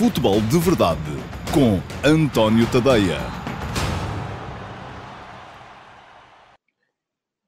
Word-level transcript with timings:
Futebol 0.00 0.40
de 0.40 0.58
Verdade 0.58 0.98
com 1.52 1.78
António 2.02 2.66
Tadeia. 2.72 3.18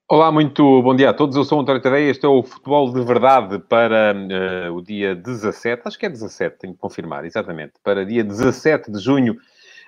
Olá, 0.07 0.31
muito 0.31 0.83
bom 0.83 0.95
dia 0.95 1.09
a 1.09 1.13
todos. 1.15 1.35
Eu 1.35 1.45
sou 1.45 1.59
António 1.59 1.81
Tadeia. 1.81 2.11
Este 2.11 2.27
é 2.27 2.29
o 2.29 2.43
Futebol 2.43 2.93
de 2.93 3.03
Verdade 3.03 3.57
para 3.57 4.13
uh, 4.13 4.71
o 4.71 4.83
dia 4.83 5.15
17, 5.15 5.81
acho 5.83 5.97
que 5.97 6.05
é 6.05 6.09
17, 6.09 6.59
tenho 6.59 6.73
que 6.75 6.79
confirmar, 6.79 7.25
exatamente, 7.25 7.73
para 7.83 8.05
dia 8.05 8.23
17 8.23 8.91
de 8.91 8.99
junho 8.99 9.35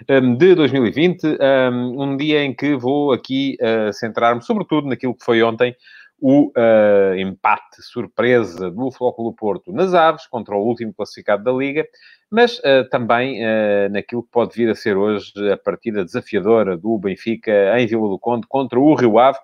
um, 0.09 0.35
de 0.35 0.55
2020, 0.55 1.23
um, 1.71 2.01
um, 2.01 2.17
dia 2.17 2.43
em 2.43 2.51
que 2.51 2.75
vou 2.75 3.11
aqui 3.13 3.57
uh, 3.61 3.93
centrar-me 3.93 4.41
sobretudo 4.41 4.87
naquilo 4.87 5.13
que 5.13 5.23
foi 5.23 5.43
ontem 5.43 5.75
o 6.19 6.51
uh, 6.57 7.15
empate 7.17 7.81
surpresa 7.81 8.71
do 8.71 8.89
Flóculo 8.91 9.33
Porto 9.33 9.71
nas 9.71 9.93
Aves 9.93 10.25
contra 10.27 10.55
o 10.55 10.63
último 10.63 10.93
classificado 10.93 11.43
da 11.43 11.51
Liga, 11.51 11.85
mas 12.31 12.57
uh, 12.59 12.87
também 12.89 13.43
uh, 13.43 13.89
naquilo 13.91 14.23
que 14.23 14.31
pode 14.31 14.55
vir 14.55 14.69
a 14.69 14.75
ser 14.75 14.95
hoje 14.95 15.31
a 15.51 15.57
partida 15.57 16.05
desafiadora 16.05 16.77
do 16.77 16.97
Benfica 16.97 17.79
em 17.79 17.85
Vila 17.85 18.07
do 18.09 18.17
Conde 18.17 18.47
contra 18.47 18.79
o 18.79 18.95
Rio 18.95 19.19
Ave 19.19 19.39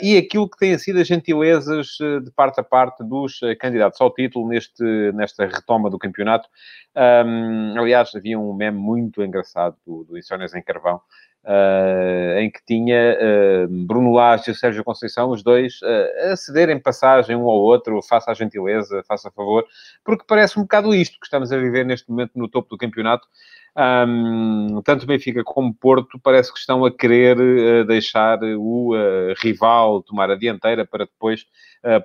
e 0.00 0.16
aquilo 0.16 0.48
que 0.48 0.56
têm 0.56 0.76
sido 0.78 0.98
as 0.98 1.06
gentilezas 1.06 1.86
de 2.24 2.30
parte 2.34 2.58
a 2.58 2.64
parte 2.64 3.04
dos 3.04 3.38
candidatos 3.60 4.00
ao 4.00 4.12
título 4.12 4.48
neste, 4.48 4.82
nesta 5.12 5.46
retoma 5.46 5.88
do 5.88 5.98
campeonato. 5.98 6.48
Um, 6.96 7.78
aliás, 7.78 8.12
havia 8.16 8.36
um 8.36 8.52
meme 8.52 8.78
muito 8.78 9.22
engraçado 9.22 9.76
do, 9.86 10.02
do 10.02 10.18
Insónias 10.18 10.54
em 10.54 10.62
Carvão, 10.62 11.00
Uh, 11.46 12.40
em 12.40 12.50
que 12.50 12.58
tinha 12.66 13.16
uh, 13.16 13.68
Bruno 13.68 14.12
Lage 14.12 14.50
e 14.50 14.54
Sérgio 14.54 14.82
Conceição, 14.82 15.30
os 15.30 15.44
dois, 15.44 15.80
uh, 15.80 16.32
a 16.32 16.36
cederem 16.36 16.76
passagem 16.76 17.36
um 17.36 17.48
ao 17.48 17.60
outro, 17.60 18.02
faça 18.02 18.32
a 18.32 18.34
gentileza, 18.34 19.04
faça 19.06 19.28
a 19.28 19.30
favor, 19.30 19.64
porque 20.04 20.24
parece 20.26 20.58
um 20.58 20.62
bocado 20.62 20.92
isto 20.92 21.20
que 21.20 21.26
estamos 21.26 21.52
a 21.52 21.56
viver 21.56 21.86
neste 21.86 22.10
momento 22.10 22.32
no 22.34 22.48
topo 22.48 22.70
do 22.70 22.76
campeonato. 22.76 23.28
Um, 23.78 24.82
tanto 24.82 25.06
Benfica 25.06 25.44
como 25.44 25.72
Porto 25.72 26.18
parece 26.18 26.52
que 26.52 26.58
estão 26.58 26.84
a 26.84 26.90
querer 26.90 27.36
deixar 27.86 28.40
o 28.42 28.94
rival 29.40 30.02
tomar 30.02 30.30
a 30.30 30.34
dianteira 30.34 30.84
para 30.84 31.04
depois 31.04 31.46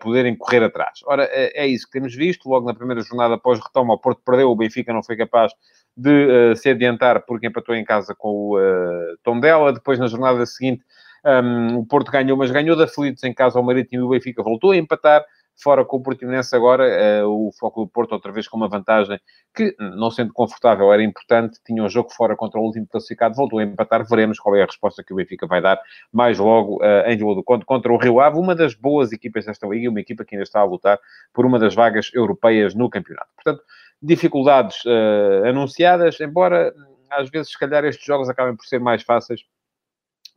poderem 0.01 0.35
correr 0.35 0.63
atrás. 0.63 0.99
Ora, 1.05 1.27
é 1.31 1.65
isso 1.65 1.85
que 1.85 1.93
temos 1.93 2.13
visto. 2.13 2.49
Logo 2.49 2.67
na 2.67 2.73
primeira 2.73 3.01
jornada 3.01 3.35
após 3.35 3.57
retoma, 3.57 3.93
o 3.93 3.97
Porto 3.97 4.21
perdeu, 4.23 4.51
o 4.51 4.55
Benfica 4.55 4.91
não 4.91 5.01
foi 5.01 5.15
capaz 5.15 5.53
de 5.95 6.51
uh, 6.51 6.55
se 6.55 6.69
adiantar 6.69 7.25
porque 7.25 7.47
empatou 7.47 7.75
em 7.75 7.83
casa 7.83 8.15
com 8.17 8.29
o 8.29 8.57
uh, 8.57 9.17
Tondela. 9.23 9.73
Depois, 9.73 9.99
na 9.99 10.07
jornada 10.07 10.45
seguinte, 10.45 10.83
um, 11.25 11.79
o 11.79 11.85
Porto 11.85 12.11
ganhou, 12.11 12.37
mas 12.37 12.51
ganhou 12.51 12.75
de 12.75 12.83
aflitos 12.83 13.23
em 13.23 13.33
casa 13.33 13.59
ao 13.59 13.65
Marítimo 13.65 14.03
e 14.03 14.05
o 14.05 14.09
Benfica 14.09 14.41
voltou 14.41 14.71
a 14.71 14.77
empatar. 14.77 15.23
Fora 15.61 15.85
com 15.85 15.97
o 15.97 16.01
Portimonense 16.01 16.55
agora, 16.55 17.23
uh, 17.23 17.27
o 17.27 17.51
Foco 17.51 17.83
do 17.85 17.91
Porto 17.91 18.13
outra 18.13 18.31
vez 18.31 18.47
com 18.47 18.57
uma 18.57 18.67
vantagem 18.67 19.19
que, 19.53 19.75
não 19.79 20.09
sendo 20.09 20.33
confortável, 20.33 20.91
era 20.91 21.03
importante. 21.03 21.59
Tinha 21.63 21.83
um 21.83 21.89
jogo 21.89 22.09
fora 22.09 22.35
contra 22.35 22.59
o 22.59 22.63
último 22.63 22.87
classificado, 22.87 23.35
voltou 23.35 23.59
a 23.59 23.63
empatar. 23.63 24.03
Veremos 24.07 24.39
qual 24.39 24.55
é 24.55 24.63
a 24.63 24.65
resposta 24.65 25.03
que 25.03 25.13
o 25.13 25.17
Benfica 25.17 25.45
vai 25.45 25.61
dar 25.61 25.79
mais 26.11 26.39
logo 26.39 26.77
uh, 26.77 27.07
em 27.07 27.17
Vila 27.17 27.35
do 27.35 27.43
contra 27.43 27.93
o 27.93 27.97
Rio 27.97 28.19
Ave, 28.19 28.39
uma 28.39 28.55
das 28.55 28.73
boas 28.73 29.11
equipas 29.11 29.45
desta 29.45 29.67
liga, 29.67 29.89
uma 29.89 29.99
equipa 29.99 30.25
que 30.25 30.33
ainda 30.33 30.43
está 30.43 30.61
a 30.61 30.63
lutar 30.63 30.97
por 31.31 31.45
uma 31.45 31.59
das 31.59 31.75
vagas 31.75 32.09
europeias 32.13 32.73
no 32.73 32.89
campeonato. 32.89 33.29
Portanto, 33.35 33.61
dificuldades 34.01 34.77
uh, 34.85 35.47
anunciadas, 35.47 36.19
embora 36.19 36.73
às 37.11 37.29
vezes, 37.29 37.51
se 37.51 37.59
calhar, 37.59 37.83
estes 37.83 38.05
jogos 38.05 38.29
acabem 38.29 38.55
por 38.55 38.65
ser 38.65 38.79
mais 38.79 39.03
fáceis 39.03 39.41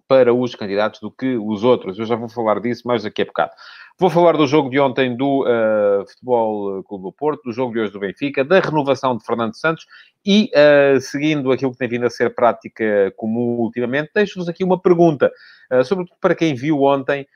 para 0.06 0.34
os 0.34 0.54
candidatos 0.54 1.00
do 1.00 1.10
que 1.10 1.36
os 1.36 1.64
outros. 1.64 1.98
Eu 1.98 2.04
já 2.04 2.16
vou 2.16 2.28
falar 2.28 2.60
disso 2.60 2.86
mais 2.86 3.04
daqui 3.04 3.22
a 3.22 3.24
bocado. 3.24 3.52
Vou 3.98 4.10
falar 4.10 4.36
do 4.36 4.46
jogo 4.46 4.68
de 4.68 4.78
ontem 4.78 5.16
do 5.16 5.42
uh, 5.42 6.06
Futebol 6.08 6.82
Clube 6.82 7.04
do 7.04 7.12
Porto, 7.12 7.42
do 7.44 7.52
jogo 7.52 7.72
de 7.72 7.80
hoje 7.80 7.92
do 7.92 8.00
Benfica, 8.00 8.44
da 8.44 8.58
renovação 8.58 9.16
de 9.16 9.24
Fernando 9.24 9.54
Santos 9.54 9.86
e, 10.26 10.50
uh, 10.52 11.00
seguindo 11.00 11.52
aquilo 11.52 11.70
que 11.70 11.78
tem 11.78 11.88
vindo 11.88 12.04
a 12.04 12.10
ser 12.10 12.34
prática 12.34 13.12
comum 13.16 13.60
ultimamente, 13.60 14.10
deixo-vos 14.14 14.48
aqui 14.48 14.64
uma 14.64 14.80
pergunta, 14.80 15.32
uh, 15.72 15.84
sobretudo 15.84 16.16
para 16.20 16.34
quem 16.34 16.54
viu 16.54 16.82
ontem 16.82 17.26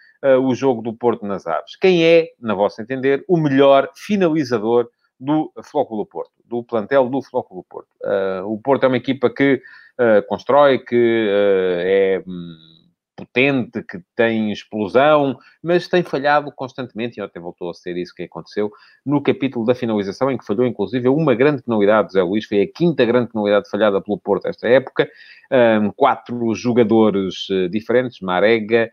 o 0.44 0.52
jogo 0.52 0.82
do 0.82 0.92
Porto 0.92 1.24
nas 1.24 1.46
Aves. 1.46 1.76
Quem 1.76 2.04
é, 2.04 2.30
na 2.40 2.52
vossa 2.52 2.82
entender, 2.82 3.24
o 3.28 3.36
melhor 3.36 3.88
finalizador 3.94 4.88
do 5.18 5.52
Flóculo 5.64 6.06
Porto, 6.06 6.32
do 6.44 6.62
plantel 6.62 7.08
do 7.08 7.20
Flóculo 7.22 7.64
Porto. 7.68 7.88
Uh, 8.02 8.46
o 8.46 8.58
Porto 8.60 8.84
é 8.84 8.86
uma 8.86 8.96
equipa 8.96 9.28
que 9.28 9.60
uh, 9.98 10.26
constrói, 10.28 10.78
que 10.78 10.94
uh, 10.94 11.80
é 11.80 12.22
um, 12.26 12.56
potente, 13.16 13.82
que 13.82 14.00
tem 14.14 14.52
explosão, 14.52 15.36
mas 15.60 15.88
tem 15.88 16.04
falhado 16.04 16.52
constantemente, 16.52 17.18
e 17.18 17.22
ontem 17.22 17.40
voltou 17.40 17.68
a 17.68 17.74
ser 17.74 17.96
isso 17.96 18.14
que 18.14 18.22
aconteceu, 18.22 18.70
no 19.04 19.20
capítulo 19.20 19.66
da 19.66 19.74
finalização, 19.74 20.30
em 20.30 20.38
que 20.38 20.46
falhou, 20.46 20.64
inclusive, 20.64 21.08
uma 21.08 21.34
grande 21.34 21.62
penalidade, 21.62 22.12
Zé 22.12 22.22
Luís, 22.22 22.44
foi 22.44 22.62
a 22.62 22.72
quinta 22.72 23.04
grande 23.04 23.32
penalidade 23.32 23.68
falhada 23.68 24.00
pelo 24.00 24.18
Porto 24.18 24.46
esta 24.46 24.68
época, 24.68 25.10
um, 25.82 25.90
quatro 25.90 26.54
jogadores 26.54 27.48
diferentes, 27.72 28.20
Marega, 28.20 28.88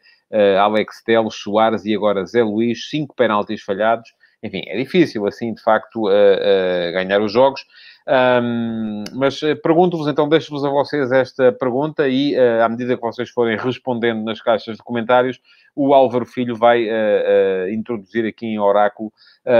Alex 0.59 1.03
Teles, 1.03 1.35
Soares 1.35 1.85
e 1.85 1.93
agora 1.93 2.25
Zé 2.25 2.43
Luís, 2.43 2.89
cinco 2.89 3.15
penaltis 3.15 3.61
falhados, 3.61 4.09
enfim, 4.45 4.61
é 4.67 4.77
difícil, 4.77 5.25
assim, 5.25 5.53
de 5.53 5.61
facto, 5.61 6.07
uh, 6.07 6.09
uh, 6.09 6.91
ganhar 6.93 7.21
os 7.21 7.31
jogos. 7.31 7.65
Um, 8.07 9.03
mas 9.13 9.41
uh, 9.41 9.55
pergunto-vos, 9.63 10.07
então, 10.07 10.29
deixo-vos 10.29 10.63
a 10.63 10.69
vocês 10.69 11.11
esta 11.11 11.51
pergunta 11.51 12.07
e, 12.07 12.35
uh, 12.35 12.63
à 12.63 12.69
medida 12.69 12.95
que 12.95 13.01
vocês 13.01 13.29
forem 13.31 13.57
respondendo 13.57 14.23
nas 14.23 14.39
caixas 14.39 14.77
de 14.77 14.83
comentários, 14.83 15.39
o 15.75 15.93
Álvaro 15.93 16.25
Filho 16.25 16.55
vai 16.55 16.85
uh, 16.85 17.69
introduzir 17.71 18.25
aqui 18.25 18.45
em 18.45 18.59
Oráculo 18.59 19.11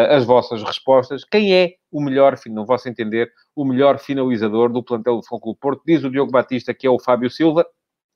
as 0.09 0.25
vossas 0.25 0.63
respostas. 0.63 1.23
Quem 1.23 1.53
é 1.53 1.73
o 1.91 2.02
melhor, 2.02 2.35
no 2.47 2.66
vosso 2.66 2.90
entender, 2.90 3.31
o 3.56 3.63
melhor 3.63 4.00
finalizador 4.00 4.72
do 4.72 4.81
plantel 4.81 5.17
do 5.17 5.25
Futebol 5.25 5.56
Porto? 5.56 5.84
Diz 5.85 6.03
o 6.03 6.09
Diogo 6.09 6.31
Batista 6.31 6.73
que 6.73 6.88
é 6.88 6.90
o 6.90 6.97
Fábio 6.97 7.29
Silva. 7.29 7.66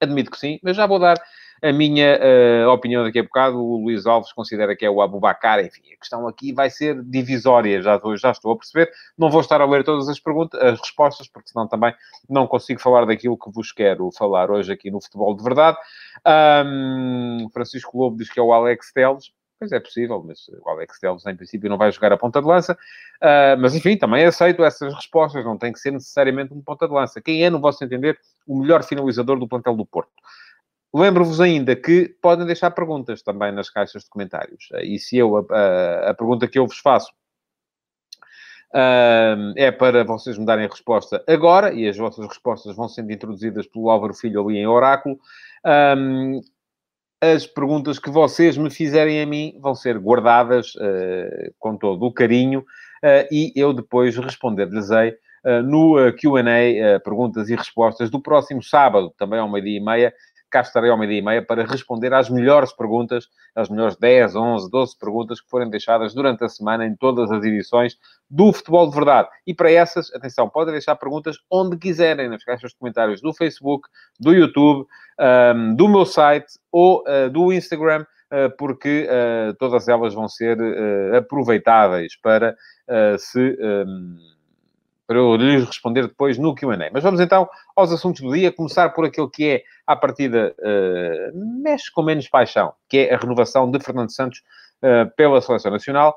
Admito 0.02 0.32
que 0.32 0.40
sim, 0.40 0.60
mas 0.64 0.76
já 0.76 0.88
vou 0.88 0.98
dar 0.98 1.16
a 1.62 1.72
minha 1.72 2.20
uh, 2.20 2.70
opinião 2.70 3.04
daqui 3.04 3.20
a 3.20 3.24
bocado, 3.24 3.58
o 3.58 3.84
Luís 3.84 4.06
Alves 4.06 4.32
considera 4.32 4.76
que 4.76 4.86
é 4.86 4.90
o 4.90 5.02
Abubacar. 5.02 5.60
Enfim, 5.60 5.82
a 5.94 5.98
questão 5.98 6.28
aqui 6.28 6.54
vai 6.54 6.70
ser 6.70 7.02
divisória, 7.04 7.82
já, 7.82 8.00
já 8.16 8.32
estou 8.32 8.52
a 8.52 8.58
perceber. 8.58 8.92
Não 9.18 9.30
vou 9.30 9.42
estar 9.42 9.62
a 9.62 9.66
ler 9.66 9.84
todas 9.84 10.08
as 10.08 10.20
perguntas, 10.20 10.60
as 10.62 10.80
respostas, 10.80 11.28
porque 11.28 11.50
senão 11.50 11.68
também 11.68 11.94
não 12.30 12.48
consigo 12.48 12.80
falar 12.80 13.06
daquilo 13.06 13.38
que 13.38 13.52
vos 13.52 13.72
quero 13.72 14.10
falar 14.12 14.50
hoje 14.50 14.72
aqui 14.72 14.90
no 14.90 15.02
Futebol 15.02 15.36
de 15.36 15.44
Verdade. 15.44 15.78
Um, 16.66 17.50
Francisco 17.54 17.98
Lobo 17.98 18.18
diz 18.18 18.30
que 18.30 18.40
é 18.40 18.44
o 18.44 18.54
Alex 18.54 18.92
Teles. 18.94 19.32
Pois 19.60 19.74
é 19.74 19.80
possível, 19.82 20.24
mas 20.26 20.48
o 20.48 20.70
Alex 20.70 21.00
Teles, 21.00 21.26
em 21.26 21.36
princípio, 21.36 21.70
não 21.70 21.78
vai 21.78 21.92
jogar 21.92 22.14
a 22.14 22.18
ponta 22.18 22.42
de 22.42 22.48
lança. 22.48 22.78
Uh, 23.22 23.60
mas, 23.60 23.76
enfim, 23.76 23.98
também 23.98 24.24
aceito 24.24 24.64
essas 24.64 24.94
respostas. 24.94 25.44
Não 25.44 25.58
tem 25.58 25.74
que 25.74 25.80
ser 25.80 25.92
necessariamente 25.92 26.54
um 26.54 26.62
ponta 26.62 26.88
de 26.88 26.94
lança. 26.94 27.20
Quem 27.20 27.44
é, 27.44 27.50
no 27.50 27.60
vosso 27.60 27.84
entender, 27.84 28.18
o 28.48 28.58
melhor 28.58 28.84
finalizador 28.84 29.38
do 29.38 29.50
plantel 29.50 29.76
do 29.76 29.86
Porto? 29.86 30.14
Lembro-vos 30.94 31.40
ainda 31.40 31.76
que 31.76 32.10
podem 32.22 32.46
deixar 32.46 32.72
perguntas 32.72 33.22
também 33.22 33.52
nas 33.52 33.70
caixas 33.70 34.04
de 34.04 34.10
comentários. 34.10 34.70
E 34.82 34.98
se 34.98 35.18
eu, 35.18 35.38
a, 35.38 35.46
a, 35.50 36.10
a 36.10 36.14
pergunta 36.14 36.48
que 36.48 36.58
eu 36.58 36.66
vos 36.66 36.80
faço 36.80 37.12
uh, 38.74 39.54
é 39.56 39.72
para 39.72 40.04
vocês 40.04 40.38
me 40.38 40.46
darem 40.46 40.68
resposta 40.68 41.24
agora, 41.28 41.74
e 41.74 41.88
as 41.88 41.98
vossas 41.98 42.26
respostas 42.28 42.76
vão 42.76 42.88
sendo 42.88 43.12
introduzidas 43.12 43.68
pelo 43.68 43.90
Álvaro 43.90 44.14
Filho 44.14 44.48
ali 44.48 44.58
em 44.58 44.68
Oráculo. 44.68 45.20
Um, 45.98 46.42
as 47.22 47.46
perguntas 47.46 48.00
que 48.00 48.10
vocês 48.10 48.58
me 48.58 48.70
fizerem 48.70 49.22
a 49.22 49.26
mim 49.26 49.58
vão 49.60 49.76
ser 49.76 49.98
guardadas 50.00 50.74
uh, 50.76 51.54
com 51.60 51.76
todo 51.76 52.06
o 52.06 52.14
carinho 52.14 52.62
uh, 52.62 53.28
e 53.30 53.52
eu 53.56 53.74
depois 53.74 54.16
responder-lhes-ei 54.16 55.10
uh, 55.44 55.62
no 55.62 55.96
Q&A, 56.14 57.00
perguntas 57.02 57.50
e 57.50 57.56
respostas 57.56 58.10
do 58.10 58.22
próximo 58.22 58.64
sábado, 58.64 59.14
também 59.18 59.40
ao 59.40 59.52
meio-dia 59.52 59.78
e 59.78 59.84
meia, 59.84 60.14
cá 60.50 60.62
estarei 60.62 60.90
ao 60.90 60.98
meio-dia 60.98 61.20
e 61.20 61.22
meia 61.22 61.42
para 61.42 61.64
responder 61.66 62.14
às 62.14 62.30
melhores 62.30 62.74
perguntas, 62.74 63.28
às 63.56 63.70
melhores 63.70 63.96
10, 63.98 64.36
11, 64.36 64.70
12 64.70 64.98
perguntas 64.98 65.42
que 65.42 65.50
forem 65.50 65.70
deixadas 65.70 66.14
durante 66.14 66.44
a 66.44 66.50
semana 66.50 66.86
em 66.86 66.96
todas 66.96 67.32
as 67.32 67.44
edições 67.44 67.98
do 68.30 68.52
Futebol 68.52 68.90
de 68.90 68.96
Verdade. 68.96 69.30
E 69.46 69.54
para 69.54 69.72
essas, 69.72 70.14
atenção, 70.14 70.50
podem 70.50 70.74
deixar 70.74 70.96
perguntas 70.96 71.38
onde 71.50 71.78
quiserem, 71.78 72.30
nas 72.30 72.44
caixas 72.44 72.72
de 72.72 72.78
comentários 72.78 73.22
do 73.22 73.34
Facebook, 73.34 73.88
do 74.20 74.34
YouTube, 74.34 74.88
um, 75.56 75.76
do 75.76 75.88
meu 75.88 76.06
site 76.06 76.60
ou 76.72 77.04
uh, 77.08 77.30
do 77.30 77.52
Instagram, 77.52 78.06
uh, 78.32 78.56
porque 78.58 79.08
uh, 79.10 79.54
todas 79.56 79.88
elas 79.88 80.14
vão 80.14 80.28
ser 80.28 80.58
aproveitáveis 81.16 82.16
para 82.22 82.56
se... 83.18 83.58
Um, 83.60 84.39
para 85.10 85.18
eu 85.18 85.36
lhes 85.38 85.66
responder 85.66 86.04
depois 86.04 86.38
no 86.38 86.54
Q&A. 86.54 86.92
Mas 86.94 87.02
vamos 87.02 87.20
então 87.20 87.50
aos 87.76 87.92
assuntos 87.92 88.22
do 88.22 88.32
dia, 88.32 88.52
começar 88.52 88.90
por 88.90 89.06
aquilo 89.06 89.28
que 89.28 89.50
é, 89.50 89.64
à 89.88 89.96
partida, 89.96 90.56
uh, 90.60 91.64
mexe 91.64 91.92
com 91.92 92.04
menos 92.04 92.30
paixão, 92.30 92.74
que 92.88 93.00
é 93.00 93.16
a 93.16 93.18
renovação 93.18 93.72
de 93.72 93.80
Fernando 93.80 94.12
Santos 94.12 94.44
uh, 94.84 95.10
pela 95.18 95.42
Seleção 95.42 95.72
Nacional. 95.72 96.16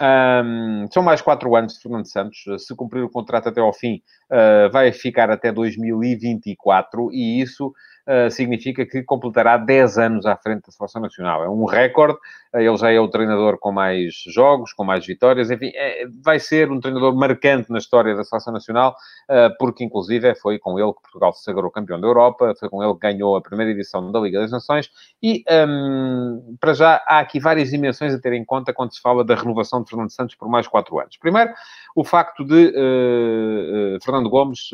Um, 0.00 0.88
são 0.90 1.02
mais 1.02 1.20
quatro 1.20 1.54
anos 1.54 1.74
de 1.74 1.80
Fernando 1.82 2.06
Santos. 2.06 2.42
Se 2.66 2.74
cumprir 2.74 3.04
o 3.04 3.10
contrato 3.10 3.50
até 3.50 3.60
ao 3.60 3.74
fim, 3.74 4.00
uh, 4.32 4.72
vai 4.72 4.90
ficar 4.90 5.30
até 5.30 5.52
2024 5.52 7.12
e 7.12 7.42
isso 7.42 7.74
uh, 8.10 8.30
significa 8.30 8.84
que 8.84 9.02
completará 9.02 9.56
10 9.56 9.98
anos 9.98 10.26
à 10.26 10.36
frente 10.36 10.66
da 10.66 10.72
Seleção 10.72 11.00
Nacional. 11.00 11.44
É 11.44 11.48
um 11.48 11.64
recorde, 11.64 12.18
uh, 12.54 12.58
ele 12.58 12.76
já 12.76 12.90
é 12.90 12.98
o 12.98 13.08
treinador 13.08 13.58
com 13.58 13.70
mais 13.70 14.14
jogos, 14.26 14.72
com 14.72 14.84
mais 14.84 15.06
vitórias, 15.06 15.50
enfim, 15.50 15.70
é, 15.74 16.06
vai 16.22 16.40
ser 16.40 16.70
um 16.70 16.80
treinador 16.80 17.14
marcante 17.14 17.70
na 17.70 17.78
história 17.78 18.14
da 18.16 18.24
Seleção 18.24 18.52
Nacional, 18.52 18.96
uh, 19.30 19.56
porque 19.58 19.84
inclusive 19.84 20.34
foi 20.34 20.58
com 20.58 20.78
ele 20.78 20.92
que 20.92 21.02
Portugal 21.02 21.32
se 21.32 21.44
sagrou 21.44 21.70
campeão 21.70 22.00
da 22.00 22.06
Europa, 22.06 22.52
foi 22.58 22.68
com 22.68 22.82
ele 22.82 22.94
que 22.94 23.00
ganhou 23.00 23.36
a 23.36 23.40
primeira 23.40 23.70
edição 23.70 24.10
da 24.10 24.18
Liga 24.18 24.40
das 24.40 24.50
Nações 24.50 24.90
e, 25.22 25.44
um, 25.68 26.56
para 26.60 26.74
já, 26.74 27.02
há 27.06 27.20
aqui 27.20 27.38
várias 27.38 27.70
dimensões 27.70 28.12
a 28.12 28.20
ter 28.20 28.32
em 28.32 28.44
conta 28.44 28.72
quando 28.72 28.92
se 28.92 29.00
fala 29.00 29.24
da 29.24 29.34
renovação 29.34 29.82
de 29.82 29.88
Fernando 29.88 30.10
Santos 30.10 30.34
por 30.34 30.48
mais 30.48 30.66
quatro 30.66 30.98
anos. 30.98 31.16
Primeiro, 31.16 31.52
o 31.94 32.04
facto 32.04 32.44
de 32.44 32.72
Fernando 34.02 34.30
Gomes, 34.30 34.70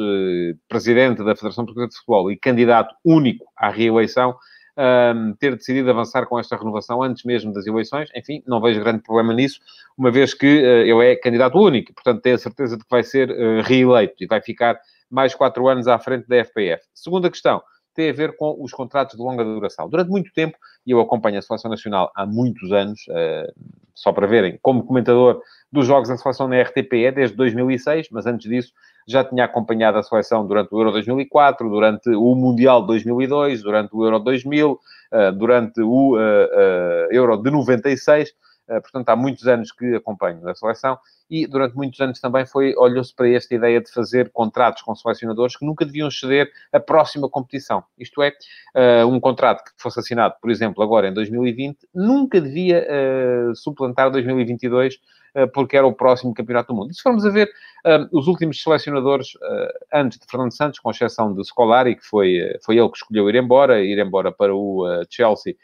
presidente 0.69 1.25
da 1.25 1.35
Federação 1.35 1.65
Portuguesa 1.65 1.89
de 1.89 1.97
Futebol 1.97 2.31
e 2.31 2.37
candidato 2.37 2.95
único 3.05 3.26
à 3.57 3.71
reeleição, 3.71 4.37
um, 4.77 5.35
ter 5.35 5.57
decidido 5.57 5.91
avançar 5.91 6.27
com 6.27 6.39
esta 6.39 6.57
renovação 6.57 7.03
antes 7.03 7.25
mesmo 7.25 7.53
das 7.53 7.67
eleições. 7.67 8.11
Enfim, 8.15 8.43
não 8.47 8.61
vejo 8.61 8.81
grande 8.81 9.03
problema 9.03 9.33
nisso, 9.33 9.61
uma 9.97 10.11
vez 10.11 10.35
que 10.35 10.47
uh, 10.47 10.83
ele 10.83 11.13
é 11.13 11.17
candidato 11.17 11.59
único, 11.59 11.95
portanto, 11.95 12.21
tenho 12.21 12.35
a 12.35 12.39
certeza 12.39 12.77
de 12.77 12.83
que 12.85 12.91
vai 12.91 13.03
ser 13.03 13.31
uh, 13.31 13.63
reeleito 13.63 14.23
e 14.23 14.27
vai 14.27 14.41
ficar 14.41 14.79
mais 15.11 15.35
quatro 15.35 15.67
anos 15.69 15.89
à 15.89 15.99
frente 15.99 16.29
da 16.29 16.45
FPF. 16.45 16.83
Segunda 16.95 17.31
questão 17.31 17.63
tem 17.95 18.11
a 18.11 18.13
ver 18.13 18.37
com 18.37 18.63
os 18.63 18.73
contratos 18.73 19.17
de 19.17 19.23
longa 19.23 19.43
duração. 19.43 19.89
Durante 19.89 20.11
muito 20.11 20.31
tempo, 20.35 20.59
e 20.87 20.91
eu 20.91 21.01
acompanho 21.01 21.39
a 21.39 21.43
Seleção 21.43 21.71
Nacional 21.71 22.13
há 22.15 22.27
muitos 22.27 22.71
anos, 22.71 23.01
uh, 23.09 23.53
só 23.97 24.13
para 24.13 24.27
verem, 24.27 24.59
como 24.63 24.85
comentador 24.85 25.41
dos 25.73 25.87
jogos 25.87 26.09
da 26.09 26.17
Seleção 26.17 26.47
na 26.47 26.61
RTP, 26.61 26.93
é 27.07 27.11
desde 27.11 27.37
2006, 27.37 28.09
mas 28.13 28.27
antes 28.27 28.49
disso 28.49 28.73
já 29.09 29.25
tinha 29.25 29.45
acompanhado 29.45 29.99
a 29.99 30.03
seleção 30.03 30.47
durante 30.47 30.75
o 30.75 30.79
Euro 30.79 30.93
2004, 30.93 31.69
durante 31.69 32.11
o 32.11 32.35
Mundial 32.35 32.83
de 32.83 32.89
2002, 32.89 33.63
durante 33.63 33.95
o 33.95 34.05
Euro 34.05 34.19
2000, 34.19 34.79
eh, 35.13 35.33
durante 35.33 35.81
o 35.81 36.19
eh, 36.19 36.51
eh, 36.53 37.09
Euro 37.13 37.37
de 37.37 37.51
96. 37.51 38.33
Portanto, 38.67 39.09
há 39.09 39.17
muitos 39.17 39.47
anos 39.47 39.71
que 39.71 39.95
acompanho 39.95 40.49
a 40.49 40.55
seleção 40.55 40.99
e 41.31 41.47
durante 41.47 41.77
muitos 41.77 42.01
anos 42.01 42.21
também 42.21 42.45
foi 42.47 42.75
olhou-se 42.77 43.15
para 43.15 43.29
esta 43.29 43.55
ideia 43.55 43.81
de 43.81 43.91
fazer 43.91 44.31
contratos 44.33 44.83
com 44.83 44.95
selecionadores 44.95 45.57
que 45.57 45.65
nunca 45.65 45.85
deviam 45.85 46.11
ceder 46.11 46.51
a 46.73 46.81
próxima 46.81 47.29
competição. 47.29 47.85
Isto 47.99 48.23
é, 48.23 48.33
um 49.05 49.21
contrato 49.21 49.65
que 49.65 49.71
fosse 49.77 50.01
assinado, 50.01 50.35
por 50.41 50.51
exemplo, 50.51 50.83
agora 50.83 51.09
em 51.09 51.15
2020, 51.15 51.79
nunca 51.95 52.41
devia 52.41 52.87
suplantar 53.55 54.11
2022 54.11 54.99
eh, 55.37 55.47
porque 55.47 55.77
era 55.77 55.87
o 55.87 55.93
próximo 55.93 56.33
campeonato 56.33 56.73
do 56.73 56.75
mundo. 56.75 56.91
E 56.91 56.95
se 56.95 57.03
formos 57.03 57.27
a 57.27 57.29
ver, 57.29 57.51
eh, 57.85 58.09
os 58.11 58.27
últimos 58.27 58.63
selecionadores 58.63 59.33
eh, 59.43 59.79
antes 59.93 60.19
de 60.19 60.27
Fernando 60.27 60.57
Santos, 60.57 60.79
com 60.79 60.91
exceção 60.91 61.35
de 61.35 61.45
Scolari, 61.45 61.95
que 61.95 62.05
foi, 62.07 62.41
foi 62.65 62.79
ele 62.79 62.89
que 62.89 62.97
escolheu 62.97 63.29
ir 63.29 63.35
embora, 63.35 63.85
ir 63.85 63.99
embora 63.99 64.33
para 64.33 64.55
o 64.55 64.87
Chelsea 65.11 65.55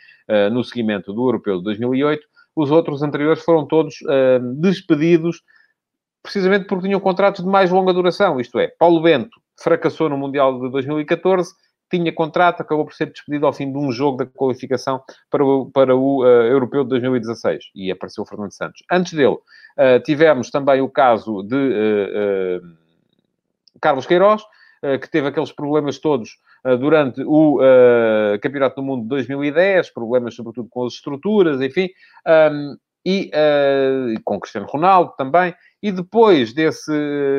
no 0.52 0.62
seguimento 0.62 1.12
do 1.12 1.26
Europeu 1.26 1.58
de 1.58 1.64
2008, 1.64 2.22
os 2.54 2.70
outros 2.70 3.02
anteriores 3.02 3.42
foram 3.42 3.66
todos 3.66 3.96
despedidos 4.56 5.42
precisamente 6.22 6.66
porque 6.66 6.86
tinham 6.86 7.00
contratos 7.00 7.42
de 7.42 7.50
mais 7.50 7.70
longa 7.70 7.92
duração, 7.92 8.40
isto 8.40 8.58
é, 8.58 8.68
Paulo 8.68 9.02
Bento 9.02 9.40
fracassou 9.60 10.08
no 10.08 10.16
Mundial 10.16 10.60
de 10.60 10.70
2014, 10.70 11.52
tinha 11.90 12.12
contrato, 12.12 12.62
acabou 12.62 12.86
por 12.86 12.94
ser 12.94 13.06
despedido 13.06 13.46
ao 13.46 13.52
fim 13.52 13.70
de 13.70 13.76
um 13.76 13.92
jogo 13.92 14.18
da 14.18 14.26
qualificação 14.26 15.02
para 15.30 15.44
o, 15.44 15.70
para 15.70 15.94
o 15.94 16.22
uh, 16.22 16.46
Europeu 16.46 16.84
de 16.84 16.90
2016 16.90 17.64
e 17.74 17.90
apareceu 17.90 18.24
o 18.24 18.26
Fernando 18.26 18.52
Santos. 18.52 18.82
Antes 18.90 19.12
dele, 19.12 19.34
uh, 19.34 20.00
tivemos 20.02 20.50
também 20.50 20.80
o 20.80 20.88
caso 20.88 21.42
de 21.42 21.54
uh, 21.54 22.76
Carlos 23.80 24.06
Queiroz, 24.06 24.42
que 25.00 25.08
teve 25.08 25.28
aqueles 25.28 25.52
problemas 25.52 26.00
todos 26.00 26.38
durante 26.78 27.22
o 27.26 27.58
Campeonato 28.40 28.76
do 28.76 28.82
Mundo 28.82 29.02
de 29.02 29.08
2010, 29.08 29.92
problemas 29.92 30.34
sobretudo 30.34 30.68
com 30.70 30.86
as 30.86 30.94
estruturas, 30.94 31.60
enfim, 31.60 31.88
um, 32.52 32.76
e 33.04 33.30
com 34.24 34.40
Cristiano 34.40 34.66
Ronaldo 34.66 35.12
também. 35.16 35.54
E 35.82 35.90
depois 35.90 36.52
desse 36.52 36.92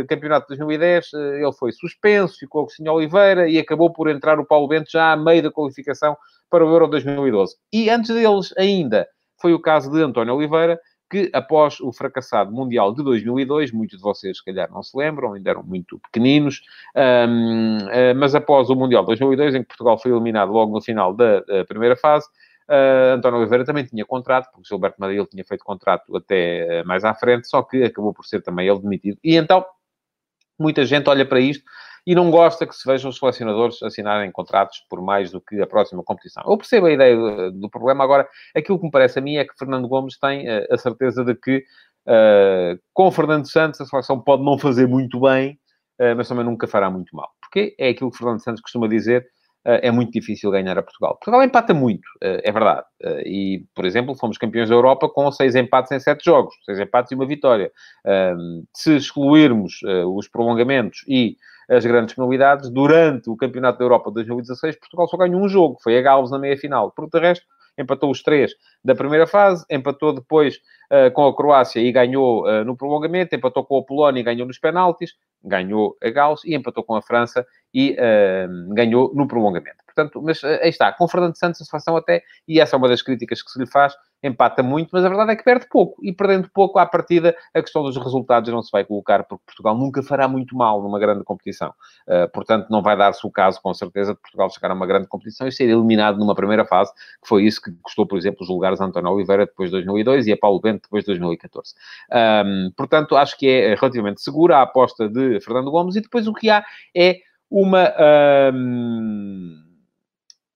campeonato 0.09 0.47
de 0.47 0.57
2010, 0.57 1.13
eh, 1.13 1.41
ele 1.41 1.53
foi 1.53 1.71
suspenso, 1.71 2.37
ficou 2.37 2.61
o 2.61 2.63
Agostinho 2.65 2.91
Oliveira 2.91 3.47
e 3.47 3.57
acabou 3.57 3.91
por 3.91 4.09
entrar 4.09 4.37
o 4.37 4.45
Paulo 4.45 4.67
Bento 4.67 4.91
já 4.91 5.13
a 5.13 5.17
meio 5.17 5.43
da 5.43 5.51
qualificação 5.51 6.17
para 6.49 6.65
o 6.65 6.69
Euro 6.69 6.89
2012. 6.89 7.55
E 7.71 7.89
antes 7.89 8.13
deles 8.13 8.53
ainda, 8.57 9.07
foi 9.41 9.53
o 9.53 9.61
caso 9.61 9.89
de 9.89 10.01
António 10.01 10.35
Oliveira, 10.35 10.77
que 11.13 11.29
após 11.31 11.79
o 11.79 11.93
fracassado 11.93 12.51
Mundial 12.51 12.91
de 12.91 13.03
2002, 13.03 13.71
muitos 13.71 13.97
de 13.97 14.03
vocês 14.03 14.37
se 14.37 14.43
calhar 14.43 14.71
não 14.71 14.81
se 14.81 14.97
lembram, 14.97 15.33
ainda 15.33 15.51
eram 15.51 15.61
muito 15.61 15.99
pequeninos, 15.99 16.63
um, 16.95 17.77
uh, 17.77 18.15
mas 18.17 18.33
após 18.33 18.71
o 18.71 18.75
Mundial 18.75 19.03
de 19.03 19.07
2002, 19.07 19.53
em 19.53 19.61
que 19.61 19.67
Portugal 19.67 19.99
foi 19.99 20.11
eliminado 20.11 20.51
logo 20.51 20.73
no 20.73 20.81
final 20.81 21.13
da, 21.13 21.41
da 21.41 21.63
primeira 21.65 21.95
fase, 21.95 22.27
Uh, 22.65 23.15
António 23.15 23.39
Oliveira 23.39 23.65
também 23.65 23.83
tinha 23.83 24.05
contrato, 24.05 24.49
porque 24.49 24.69
Gilberto 24.69 24.95
Madeira 24.97 25.25
tinha 25.25 25.43
feito 25.43 25.65
contrato 25.65 26.15
até 26.15 26.81
uh, 26.81 26.87
mais 26.87 27.03
à 27.03 27.13
frente, 27.13 27.45
só 27.45 27.61
que 27.61 27.83
acabou 27.83 28.13
por 28.13 28.25
ser 28.25 28.41
também 28.41 28.69
ele 28.69 28.79
demitido. 28.79 29.17
E 29.21 29.35
então, 29.35 29.65
muita 30.57 30.85
gente 30.85 31.09
olha 31.09 31.25
para 31.25 31.41
isto 31.41 31.65
e 32.05 32.13
não 32.15 32.29
gosta 32.29 32.65
que 32.67 32.75
se 32.75 32.87
vejam 32.87 33.09
os 33.09 33.17
selecionadores 33.17 33.81
assinarem 33.81 34.31
contratos 34.31 34.83
por 34.89 35.01
mais 35.01 35.31
do 35.31 35.41
que 35.41 35.61
a 35.61 35.67
próxima 35.67 36.03
competição. 36.03 36.43
Eu 36.45 36.57
percebo 36.57 36.87
a 36.87 36.91
ideia 36.91 37.15
do, 37.15 37.51
do 37.51 37.69
problema. 37.69 38.03
Agora, 38.03 38.27
aquilo 38.55 38.77
que 38.77 38.85
me 38.85 38.91
parece 38.91 39.19
a 39.19 39.21
mim 39.21 39.37
é 39.37 39.45
que 39.45 39.57
Fernando 39.57 39.87
Gomes 39.87 40.17
tem 40.17 40.47
uh, 40.47 40.65
a 40.71 40.77
certeza 40.77 41.23
de 41.23 41.35
que 41.35 41.63
com 42.93 43.09
Fernando 43.11 43.49
Santos 43.49 43.79
a 43.79 43.85
seleção 43.85 44.19
pode 44.19 44.43
não 44.43 44.59
fazer 44.59 44.85
muito 44.85 45.21
bem, 45.21 45.57
mas 46.17 46.27
também 46.27 46.43
nunca 46.43 46.67
fará 46.67 46.89
muito 46.89 47.15
mal. 47.15 47.29
Porque 47.39 47.73
é 47.79 47.87
aquilo 47.87 48.11
que 48.11 48.17
Fernando 48.17 48.43
Santos 48.43 48.61
costuma 48.61 48.89
dizer, 48.89 49.25
é 49.65 49.89
muito 49.91 50.11
difícil 50.11 50.51
ganhar 50.51 50.77
a 50.77 50.83
Portugal. 50.83 51.13
Portugal 51.13 51.43
empata 51.43 51.73
muito, 51.73 52.03
eh, 52.21 52.41
é 52.43 52.51
verdade. 52.51 52.85
Eh, 53.01 53.23
e, 53.25 53.65
por 53.73 53.85
exemplo, 53.85 54.15
fomos 54.15 54.37
campeões 54.37 54.69
da 54.69 54.75
Europa 54.75 55.07
com 55.07 55.31
seis 55.31 55.55
empates 55.55 55.91
em 55.91 55.99
sete 55.99 56.25
jogos, 56.25 56.53
seis 56.65 56.79
empates 56.79 57.11
e 57.11 57.15
uma 57.15 57.25
vitória. 57.25 57.71
Se 58.75 58.95
excluirmos 58.95 59.79
eh, 59.85 60.03
os 60.05 60.27
prolongamentos 60.27 61.05
e 61.07 61.37
as 61.69 61.85
grandes 61.85 62.15
penalidades, 62.15 62.69
durante 62.69 63.29
o 63.29 63.35
Campeonato 63.35 63.79
da 63.79 63.85
Europa 63.85 64.09
de 64.09 64.15
2016, 64.15 64.77
Portugal 64.77 65.07
só 65.07 65.17
ganhou 65.17 65.41
um 65.41 65.47
jogo, 65.47 65.77
foi 65.81 65.97
a 65.97 66.01
Gales 66.01 66.31
na 66.31 66.39
meia-final. 66.39 66.91
Por 66.91 67.09
de 67.09 67.19
resto, 67.19 67.45
empatou 67.77 68.11
os 68.11 68.21
três 68.21 68.53
da 68.83 68.95
primeira 68.95 69.25
fase, 69.25 69.65
empatou 69.69 70.13
depois 70.13 70.57
uh, 70.91 71.11
com 71.13 71.25
a 71.25 71.35
Croácia 71.35 71.79
e 71.79 71.91
ganhou 71.91 72.45
uh, 72.45 72.63
no 72.63 72.77
prolongamento, 72.77 73.35
empatou 73.35 73.65
com 73.65 73.77
a 73.77 73.83
Polónia 73.83 74.19
e 74.19 74.23
ganhou 74.23 74.47
nos 74.47 74.59
penaltis, 74.59 75.11
ganhou 75.43 75.97
a 76.03 76.09
Gales 76.09 76.43
e 76.45 76.55
empatou 76.55 76.83
com 76.83 76.95
a 76.95 77.01
França 77.01 77.45
e 77.73 77.93
uh, 77.93 78.73
ganhou 78.73 79.13
no 79.15 79.27
prolongamento. 79.27 79.82
Portanto, 79.93 80.21
mas 80.21 80.43
aí 80.43 80.69
está, 80.69 80.91
com 80.91 81.07
Fernando 81.07 81.37
Santos 81.37 81.61
a 81.61 81.65
situação 81.65 81.95
até, 81.95 82.23
e 82.47 82.59
essa 82.59 82.75
é 82.75 82.77
uma 82.77 82.87
das 82.87 83.01
críticas 83.01 83.41
que 83.41 83.51
se 83.51 83.59
lhe 83.59 83.67
faz, 83.67 83.93
empata 84.23 84.63
muito, 84.63 84.89
mas 84.93 85.03
a 85.03 85.09
verdade 85.09 85.31
é 85.31 85.35
que 85.35 85.43
perde 85.43 85.67
pouco. 85.69 86.03
E 86.03 86.13
perdendo 86.13 86.49
pouco 86.53 86.79
à 86.79 86.85
partida, 86.85 87.35
a 87.53 87.61
questão 87.61 87.83
dos 87.83 87.97
resultados 87.97 88.51
não 88.51 88.61
se 88.61 88.71
vai 88.71 88.85
colocar, 88.85 89.23
porque 89.23 89.43
Portugal 89.45 89.77
nunca 89.77 90.01
fará 90.01 90.27
muito 90.27 90.55
mal 90.55 90.81
numa 90.81 90.97
grande 90.97 91.23
competição. 91.23 91.73
Uh, 92.07 92.29
portanto, 92.33 92.67
não 92.69 92.81
vai 92.81 92.97
dar-se 92.97 93.25
o 93.27 93.31
caso, 93.31 93.61
com 93.61 93.73
certeza, 93.73 94.13
de 94.13 94.21
Portugal 94.21 94.49
chegar 94.49 94.71
a 94.71 94.73
uma 94.73 94.87
grande 94.87 95.07
competição 95.07 95.47
e 95.47 95.51
ser 95.51 95.65
eliminado 95.65 96.17
numa 96.17 96.33
primeira 96.33 96.65
fase, 96.65 96.93
que 97.21 97.27
foi 97.27 97.43
isso 97.43 97.61
que 97.61 97.71
custou, 97.81 98.07
por 98.07 98.17
exemplo, 98.17 98.39
os 98.41 98.49
lugares 98.49 98.79
a 98.79 98.85
António 98.85 99.11
Oliveira 99.11 99.45
depois 99.45 99.69
de 99.69 99.77
2002 99.77 100.27
e 100.27 100.31
a 100.31 100.37
Paulo 100.37 100.59
Bento 100.61 100.83
depois 100.83 101.03
de 101.03 101.07
2014. 101.07 101.73
Um, 102.45 102.71
portanto, 102.77 103.15
acho 103.17 103.37
que 103.37 103.47
é 103.47 103.75
relativamente 103.75 104.21
segura 104.21 104.57
a 104.57 104.61
aposta 104.61 105.09
de 105.09 105.39
Fernando 105.41 105.69
Gomes 105.69 105.95
e 105.95 106.01
depois 106.01 106.27
o 106.27 106.33
que 106.33 106.49
há 106.49 106.63
é 106.95 107.19
uma. 107.53 107.93
Um, 108.53 109.12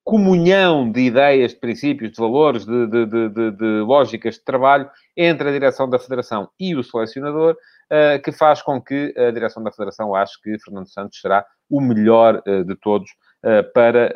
comunhão 0.08 0.90
de 0.90 1.02
ideias, 1.02 1.52
de 1.52 1.60
princípios, 1.60 2.14
de 2.14 2.18
valores, 2.18 2.66
de, 2.66 2.88
de, 2.88 3.06
de, 3.06 3.52
de, 3.52 3.82
lógicas 3.82 4.36
de 4.36 4.42
trabalho 4.46 4.90
entre 5.18 5.50
a 5.50 5.52
direção 5.52 5.90
da 5.90 6.00
Federação 6.00 6.48
e 6.58 6.74
o 6.78 6.82
selecionador, 6.82 7.58
uh, 7.92 8.22
que 8.24 8.32
faz 8.32 8.62
com 8.62 8.82
que 8.82 9.14
a 9.18 9.32
direção 9.32 9.62
da 9.62 9.70
Federação 9.70 10.16
ache 10.16 10.42
que 10.42 10.58
Fernando 10.64 10.88
Santos 10.88 11.20
será 11.20 11.46
o 11.70 11.82
melhor 11.82 12.42
uh, 12.48 12.64
de 12.64 12.74
todos 12.78 13.12
uh, 13.44 13.70
para 13.74 14.14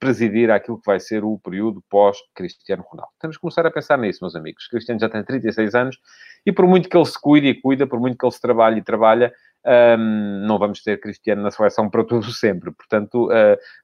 presidir 0.00 0.50
aquilo 0.50 0.80
que 0.80 0.86
vai 0.86 0.98
ser 0.98 1.22
o 1.22 1.38
período 1.38 1.80
pós-Cristiano 1.88 2.82
Ronaldo. 2.84 3.12
Temos 3.20 3.36
que 3.36 3.42
começar 3.42 3.64
a 3.64 3.70
pensar 3.70 3.98
nisso, 3.98 4.18
meus 4.22 4.34
amigos. 4.34 4.66
Cristiano 4.66 4.98
já 4.98 5.08
tem 5.08 5.22
36 5.22 5.72
anos 5.76 5.98
e 6.44 6.50
por 6.50 6.66
muito 6.66 6.88
que 6.88 6.96
ele 6.96 7.06
se 7.06 7.20
cuide 7.20 7.46
e 7.46 7.60
cuida, 7.60 7.86
por 7.86 8.00
muito 8.00 8.18
que 8.18 8.26
ele 8.26 8.32
se 8.32 8.40
trabalhe 8.40 8.80
e 8.80 8.82
trabalha, 8.82 9.32
um, 9.64 10.44
não 10.48 10.58
vamos 10.58 10.82
ter 10.82 10.98
Cristiano 10.98 11.42
na 11.42 11.52
seleção 11.52 11.88
para 11.88 12.02
tudo 12.02 12.26
sempre. 12.34 12.72
Portanto, 12.72 13.28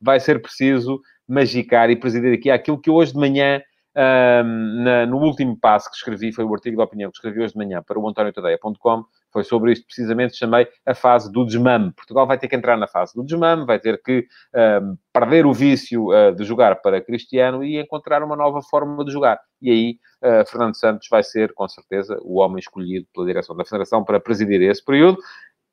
vai 0.02 0.18
ser 0.18 0.42
preciso 0.42 1.00
magicar 1.28 1.90
e 1.90 1.96
presidir 1.96 2.32
aqui 2.32 2.50
aquilo 2.50 2.80
que 2.80 2.90
hoje 2.90 3.12
de 3.12 3.18
manhã, 3.18 3.60
na, 3.94 5.06
no 5.06 5.18
último 5.18 5.58
passo 5.58 5.90
que 5.90 5.96
escrevi, 5.96 6.32
foi 6.32 6.44
o 6.44 6.54
artigo 6.54 6.76
de 6.76 6.82
opinião 6.82 7.10
que 7.10 7.16
escrevi 7.16 7.40
hoje 7.40 7.52
de 7.52 7.58
manhã 7.58 7.82
para 7.82 7.98
o 7.98 8.08
antoniotadeia.com, 8.08 9.04
foi 9.32 9.44
sobre 9.44 9.72
isto 9.72 9.86
precisamente, 9.86 10.36
chamei 10.36 10.66
a 10.86 10.94
fase 10.94 11.30
do 11.30 11.44
desmame. 11.44 11.92
Portugal 11.92 12.26
vai 12.26 12.38
ter 12.38 12.48
que 12.48 12.56
entrar 12.56 12.76
na 12.76 12.86
fase 12.86 13.12
do 13.14 13.22
desmame, 13.22 13.66
vai 13.66 13.78
ter 13.78 14.00
que 14.02 14.26
um, 14.54 14.96
perder 15.12 15.46
o 15.46 15.52
vício 15.52 16.08
uh, 16.08 16.34
de 16.34 16.44
jogar 16.44 16.76
para 16.76 17.00
Cristiano 17.00 17.62
e 17.62 17.78
encontrar 17.78 18.22
uma 18.22 18.36
nova 18.36 18.62
forma 18.62 19.04
de 19.04 19.12
jogar. 19.12 19.38
E 19.60 19.70
aí, 19.70 19.98
uh, 20.24 20.48
Fernando 20.48 20.76
Santos 20.76 21.08
vai 21.10 21.22
ser, 21.22 21.52
com 21.52 21.68
certeza, 21.68 22.18
o 22.22 22.38
homem 22.38 22.58
escolhido 22.58 23.06
pela 23.12 23.26
direção 23.26 23.54
da 23.54 23.64
Federação 23.64 24.02
para 24.02 24.18
presidir 24.18 24.62
esse 24.62 24.84
período 24.84 25.18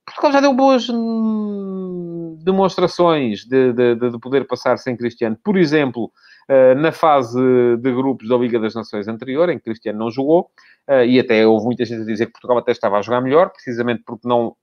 Portugal 0.06 0.32
já 0.32 0.40
deu 0.40 0.54
boas 0.54 0.88
hum, 0.90 2.38
demonstrações 2.44 3.44
de, 3.44 3.74
de, 3.74 3.96
de, 3.96 4.20
poder 4.20 4.46
passar 4.46 4.78
sem 4.78 4.96
Cristiano. 4.96 5.38
Por 5.44 5.58
exemplo, 5.58 6.12
uh, 6.50 6.76
na 6.80 6.92
fase 6.92 7.40
de 7.78 7.92
grupos 7.92 8.30
da 8.30 8.38
Liga 8.38 8.60
das 8.60 8.76
Nações 8.76 9.08
anterior, 9.08 9.50
em 9.50 9.58
que 9.58 9.64
Cristiano 9.64 10.00
não 10.00 10.12
jogou, 10.12 10.52
uh, 10.88 11.04
e 11.04 11.20
até 11.20 11.46
houve 11.46 11.66
muita 11.66 11.86
gente 11.86 12.04
a 12.04 12.06
dizer 12.06 12.28
que 12.28 12.34
Portugal 12.34 12.60
até 12.60 12.72
estava 12.72 12.98
a 12.98 13.02
jogar 13.02 13.22
melhor, 13.22 13.50
precisamente 13.50 14.04
porque 14.06 14.28
não 14.28 14.56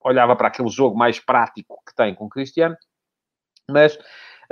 olhava 0.00 0.34
para 0.36 0.48
aquele 0.48 0.68
jogo 0.68 0.96
mais 0.96 1.20
prático 1.20 1.80
que 1.86 1.94
tem 1.94 2.14
com 2.14 2.28
Cristiano. 2.28 2.76
Mas 3.70 3.96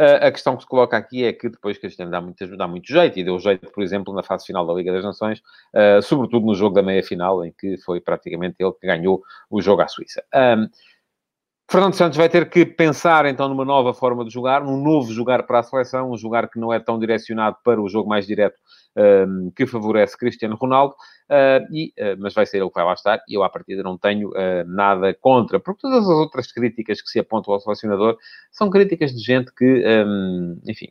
a 0.04 0.32
questão 0.32 0.56
que 0.56 0.62
se 0.62 0.68
coloca 0.68 0.96
aqui 0.96 1.24
é 1.24 1.32
que 1.32 1.48
depois 1.48 1.78
Cristiano 1.78 2.10
dá 2.10 2.20
muito, 2.20 2.56
dá 2.56 2.66
muito 2.66 2.86
jeito, 2.86 3.18
e 3.18 3.24
deu 3.24 3.38
jeito, 3.38 3.70
por 3.70 3.82
exemplo, 3.82 4.14
na 4.14 4.22
fase 4.22 4.46
final 4.46 4.66
da 4.66 4.72
Liga 4.72 4.92
das 4.92 5.04
Nações, 5.04 5.40
uh, 5.74 6.02
sobretudo 6.02 6.46
no 6.46 6.54
jogo 6.54 6.74
da 6.74 6.82
meia-final, 6.82 7.44
em 7.44 7.52
que 7.52 7.76
foi 7.78 8.00
praticamente 8.00 8.56
ele 8.58 8.72
que 8.72 8.86
ganhou 8.86 9.22
o 9.50 9.60
jogo 9.60 9.82
à 9.82 9.88
Suíça. 9.88 10.22
Um, 10.34 10.68
Fernando 11.72 11.94
Santos 11.94 12.18
vai 12.18 12.28
ter 12.28 12.50
que 12.50 12.66
pensar 12.66 13.24
então 13.24 13.48
numa 13.48 13.64
nova 13.64 13.94
forma 13.94 14.26
de 14.26 14.30
jogar, 14.30 14.62
num 14.62 14.76
novo 14.76 15.10
jogar 15.10 15.42
para 15.44 15.60
a 15.60 15.62
seleção, 15.62 16.12
um 16.12 16.18
jogar 16.18 16.50
que 16.50 16.60
não 16.60 16.70
é 16.70 16.78
tão 16.78 16.98
direcionado 16.98 17.56
para 17.64 17.80
o 17.80 17.88
jogo 17.88 18.10
mais 18.10 18.26
direto 18.26 18.58
um, 18.94 19.50
que 19.56 19.66
favorece 19.66 20.14
Cristiano 20.18 20.54
Ronaldo, 20.54 20.94
uh, 21.30 21.66
e, 21.72 21.94
uh, 21.98 22.14
mas 22.18 22.34
vai 22.34 22.44
ser 22.44 22.58
ele 22.58 22.68
que 22.68 22.74
vai 22.74 22.84
lá 22.84 22.92
estar, 22.92 23.22
e 23.26 23.32
eu 23.32 23.42
à 23.42 23.48
partida 23.48 23.82
não 23.82 23.96
tenho 23.96 24.28
uh, 24.32 24.66
nada 24.66 25.14
contra, 25.14 25.58
porque 25.58 25.80
todas 25.80 26.06
as 26.06 26.14
outras 26.14 26.52
críticas 26.52 27.00
que 27.00 27.08
se 27.08 27.18
apontam 27.18 27.54
ao 27.54 27.60
selecionador 27.60 28.18
são 28.50 28.68
críticas 28.68 29.10
de 29.14 29.20
gente 29.24 29.50
que, 29.54 29.82
um, 30.04 30.60
enfim, 30.68 30.88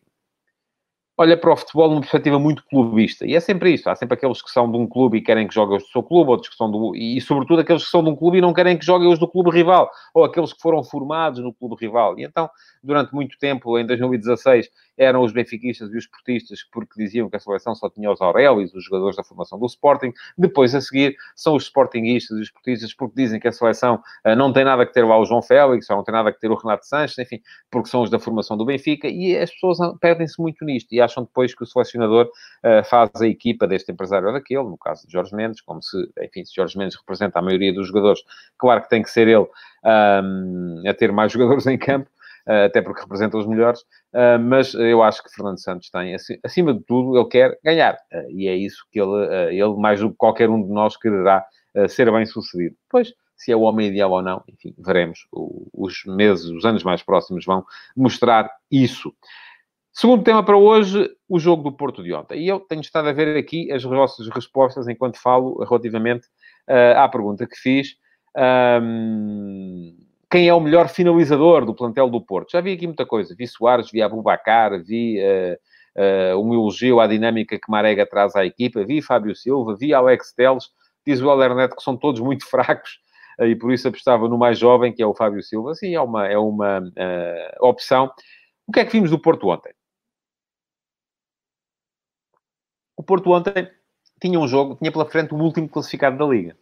olha 1.21 1.37
para 1.37 1.53
o 1.53 1.55
futebol 1.55 1.87
numa 1.87 2.01
perspectiva 2.01 2.39
muito 2.39 2.63
clubista. 2.65 3.25
E 3.25 3.35
é 3.35 3.39
sempre 3.39 3.73
isso. 3.73 3.87
Há 3.89 3.95
sempre 3.95 4.15
aqueles 4.15 4.41
que 4.41 4.49
são 4.49 4.69
de 4.71 4.75
um 4.75 4.87
clube 4.87 5.19
e 5.19 5.21
querem 5.21 5.47
que 5.47 5.53
joguem 5.53 5.77
os 5.77 5.83
do 5.83 5.89
seu 5.89 6.01
clube, 6.01 6.31
outros 6.31 6.49
que 6.49 6.55
são 6.55 6.69
do... 6.69 6.95
E, 6.95 7.21
sobretudo, 7.21 7.61
aqueles 7.61 7.83
que 7.83 7.91
são 7.91 8.03
de 8.03 8.09
um 8.09 8.15
clube 8.15 8.39
e 8.39 8.41
não 8.41 8.53
querem 8.53 8.75
que 8.75 8.83
joguem 8.83 9.07
os 9.07 9.19
do 9.19 9.27
clube 9.27 9.51
rival. 9.51 9.89
Ou 10.15 10.25
aqueles 10.25 10.51
que 10.51 10.59
foram 10.59 10.83
formados 10.83 11.39
no 11.39 11.53
clube 11.53 11.75
rival. 11.79 12.17
E 12.17 12.23
então, 12.23 12.49
durante 12.83 13.13
muito 13.13 13.37
tempo, 13.37 13.77
em 13.77 13.85
2016, 13.85 14.67
eram 14.97 15.21
os 15.21 15.31
benfiquistas 15.31 15.91
e 15.93 15.97
os 15.97 16.05
portistas 16.05 16.59
porque 16.71 16.93
diziam 16.97 17.29
que 17.29 17.35
a 17.35 17.39
seleção 17.39 17.73
só 17.73 17.89
tinha 17.89 18.11
os 18.11 18.21
Aurélios, 18.21 18.73
os 18.73 18.83
jogadores 18.83 19.15
da 19.15 19.23
formação 19.23 19.59
do 19.59 19.65
Sporting. 19.65 20.11
Depois, 20.37 20.75
a 20.75 20.81
seguir, 20.81 21.15
são 21.35 21.55
os 21.55 21.63
Sportingistas 21.63 22.37
e 22.37 22.41
os 22.41 22.51
portistas 22.51 22.93
porque 22.93 23.15
dizem 23.15 23.39
que 23.39 23.47
a 23.47 23.51
seleção 23.51 24.01
uh, 24.25 24.35
não 24.35 24.51
tem 24.51 24.63
nada 24.63 24.85
que 24.85 24.93
ter 24.93 25.03
lá 25.03 25.17
o 25.17 25.25
João 25.25 25.41
Félix, 25.41 25.89
ou 25.89 25.97
não 25.97 26.03
tem 26.03 26.13
nada 26.13 26.31
que 26.31 26.39
ter 26.39 26.51
o 26.51 26.55
Renato 26.55 26.85
Sanches, 26.85 27.17
enfim, 27.17 27.41
porque 27.69 27.89
são 27.89 28.01
os 28.01 28.09
da 28.09 28.19
formação 28.19 28.57
do 28.57 28.65
Benfica. 28.65 29.07
E 29.07 29.35
as 29.37 29.51
pessoas 29.51 29.77
perdem-se 29.99 30.39
muito 30.41 30.63
nisto 30.65 30.93
e 30.93 31.01
acham 31.11 31.23
depois 31.23 31.53
que 31.53 31.63
o 31.63 31.65
selecionador 31.65 32.25
uh, 32.25 32.83
faz 32.85 33.09
a 33.21 33.27
equipa 33.27 33.67
deste 33.67 33.91
empresário 33.91 34.27
ou 34.27 34.33
daquele, 34.33 34.63
no 34.63 34.77
caso 34.77 35.05
de 35.05 35.13
Jorge 35.13 35.35
Mendes, 35.35 35.61
como 35.61 35.81
se, 35.81 35.97
enfim, 36.21 36.45
se 36.45 36.55
Jorge 36.55 36.77
Mendes 36.77 36.97
representa 36.97 37.39
a 37.39 37.41
maioria 37.41 37.73
dos 37.73 37.87
jogadores, 37.87 38.21
claro 38.57 38.81
que 38.81 38.89
tem 38.89 39.03
que 39.03 39.09
ser 39.09 39.27
ele 39.27 39.47
um, 39.85 40.83
a 40.87 40.93
ter 40.93 41.11
mais 41.11 41.31
jogadores 41.33 41.67
em 41.67 41.77
campo, 41.77 42.09
uh, 42.47 42.65
até 42.65 42.81
porque 42.81 43.01
representa 43.01 43.37
os 43.37 43.45
melhores, 43.45 43.81
uh, 44.13 44.39
mas 44.39 44.73
eu 44.73 45.03
acho 45.03 45.23
que 45.23 45.33
Fernando 45.33 45.61
Santos 45.61 45.89
tem, 45.89 46.15
acima 46.43 46.73
de 46.73 46.81
tudo, 46.81 47.17
ele 47.17 47.29
quer 47.29 47.57
ganhar, 47.63 47.97
e 48.29 48.47
é 48.47 48.55
isso 48.55 48.85
que 48.91 48.99
ele, 48.99 49.55
ele, 49.55 49.75
mais 49.77 49.99
do 49.99 50.09
que 50.09 50.15
qualquer 50.17 50.49
um 50.49 50.61
de 50.61 50.71
nós, 50.71 50.97
quererá 50.97 51.45
ser 51.87 52.11
bem 52.11 52.25
sucedido. 52.25 52.75
Pois, 52.89 53.13
se 53.41 53.51
é 53.51 53.55
o 53.55 53.61
homem 53.61 53.87
ideal 53.87 54.11
ou 54.11 54.21
não, 54.21 54.43
enfim, 54.47 54.71
veremos. 54.77 55.25
O, 55.31 55.67
os 55.73 56.03
meses, 56.05 56.45
os 56.45 56.63
anos 56.63 56.83
mais 56.83 57.01
próximos 57.01 57.43
vão 57.43 57.65
mostrar 57.97 58.47
isso. 58.69 59.11
Segundo 59.93 60.23
tema 60.23 60.43
para 60.43 60.55
hoje, 60.55 61.09
o 61.27 61.37
jogo 61.37 61.63
do 61.63 61.71
Porto 61.71 62.01
de 62.01 62.13
ontem. 62.13 62.41
E 62.41 62.47
eu 62.47 62.61
tenho 62.61 62.79
estado 62.79 63.09
a 63.09 63.11
ver 63.11 63.35
aqui 63.37 63.69
as 63.73 63.83
vossas 63.83 64.29
respostas 64.29 64.87
enquanto 64.87 65.21
falo 65.21 65.61
relativamente 65.65 66.27
uh, 66.69 66.97
à 66.97 67.09
pergunta 67.09 67.45
que 67.45 67.57
fiz. 67.57 67.95
Um, 68.81 69.93
quem 70.31 70.47
é 70.47 70.53
o 70.53 70.61
melhor 70.61 70.87
finalizador 70.87 71.65
do 71.65 71.75
plantel 71.75 72.09
do 72.09 72.21
Porto? 72.21 72.53
Já 72.53 72.61
vi 72.61 72.71
aqui 72.71 72.87
muita 72.87 73.05
coisa. 73.05 73.35
Vi 73.37 73.45
Soares, 73.45 73.91
vi 73.91 74.01
Abubacar, 74.01 74.81
vi 74.81 75.19
uh, 75.19 76.35
uh, 76.35 76.41
um 76.41 76.53
elogio 76.53 77.01
à 77.01 77.05
dinâmica 77.05 77.59
que 77.59 77.69
Marega 77.69 78.05
traz 78.05 78.33
à 78.33 78.45
equipa, 78.45 78.85
vi 78.85 79.01
Fábio 79.01 79.35
Silva, 79.35 79.75
vi 79.77 79.93
Alex 79.93 80.33
Teles, 80.33 80.69
diz 81.05 81.21
o 81.21 81.29
Alernet 81.29 81.75
que 81.75 81.83
são 81.83 81.97
todos 81.97 82.21
muito 82.21 82.45
fracos 82.49 83.01
e 83.41 83.55
por 83.55 83.73
isso 83.73 83.89
apostava 83.89 84.29
no 84.29 84.37
mais 84.37 84.57
jovem, 84.57 84.93
que 84.93 85.03
é 85.03 85.05
o 85.05 85.13
Fábio 85.13 85.43
Silva. 85.43 85.75
Sim, 85.75 85.95
é 85.95 86.01
uma, 86.01 86.27
é 86.27 86.37
uma 86.37 86.81
opção. 87.59 88.09
O 88.67 88.71
que 88.71 88.79
é 88.79 88.85
que 88.85 88.91
vimos 88.93 89.09
do 89.09 89.19
Porto 89.19 89.49
ontem? 89.49 89.73
O 93.01 93.03
Porto 93.03 93.31
ontem 93.31 93.67
tinha 94.21 94.39
um 94.39 94.47
jogo, 94.47 94.75
tinha 94.75 94.91
pela 94.91 95.07
frente 95.07 95.33
o 95.33 95.37
último 95.37 95.67
classificado 95.67 96.19
da 96.19 96.25
Liga. 96.25 96.55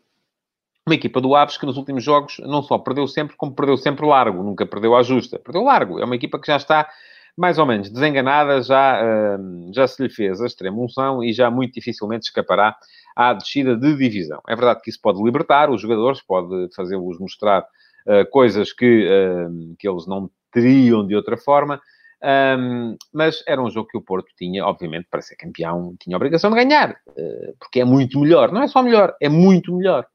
Uma 0.87 0.95
equipa 0.95 1.19
do 1.19 1.35
Aves 1.35 1.57
que 1.57 1.65
nos 1.65 1.75
últimos 1.75 2.01
jogos 2.01 2.37
não 2.39 2.63
só 2.63 2.77
perdeu 2.77 3.05
sempre, 3.09 3.35
como 3.35 3.53
perdeu 3.53 3.75
sempre 3.75 4.05
largo, 4.05 4.41
nunca 4.41 4.65
perdeu 4.65 4.95
à 4.95 5.03
justa. 5.03 5.37
Perdeu 5.37 5.63
largo. 5.63 5.99
É 5.99 6.05
uma 6.05 6.15
equipa 6.15 6.39
que 6.39 6.47
já 6.47 6.55
está 6.55 6.89
mais 7.35 7.57
ou 7.57 7.65
menos 7.65 7.89
desenganada, 7.89 8.61
já, 8.61 9.01
uh, 9.03 9.73
já 9.73 9.85
se 9.85 10.01
lhe 10.01 10.09
fez 10.09 10.39
a 10.39 10.45
extrema 10.45 10.81
unção 10.81 11.21
e 11.21 11.33
já 11.33 11.51
muito 11.51 11.73
dificilmente 11.73 12.27
escapará 12.27 12.77
à 13.13 13.33
descida 13.33 13.75
de 13.75 13.97
divisão. 13.97 14.41
É 14.47 14.55
verdade 14.55 14.79
que 14.81 14.89
isso 14.89 15.01
pode 15.01 15.21
libertar 15.21 15.69
os 15.69 15.81
jogadores, 15.81 16.21
pode 16.21 16.73
fazê-los 16.73 17.19
mostrar 17.19 17.63
uh, 18.07 18.25
coisas 18.31 18.71
que, 18.71 19.05
uh, 19.05 19.75
que 19.77 19.89
eles 19.89 20.07
não 20.07 20.31
teriam 20.53 21.05
de 21.05 21.17
outra 21.17 21.35
forma, 21.35 21.81
um, 22.21 22.97
mas 23.13 23.41
era 23.47 23.61
um 23.61 23.69
jogo 23.69 23.87
que 23.87 23.97
o 23.97 24.01
Porto 24.01 24.27
tinha, 24.37 24.65
obviamente, 24.65 25.07
para 25.09 25.21
ser 25.21 25.35
campeão, 25.35 25.95
tinha 25.99 26.15
a 26.15 26.17
obrigação 26.17 26.49
de 26.49 26.57
ganhar, 26.57 26.91
uh, 26.91 27.55
porque 27.59 27.79
é 27.79 27.85
muito 27.85 28.19
melhor. 28.19 28.51
Não 28.51 28.61
é 28.61 28.67
só 28.67 28.83
melhor, 28.83 29.15
é 29.21 29.29
muito 29.29 29.75
melhor. 29.75 30.05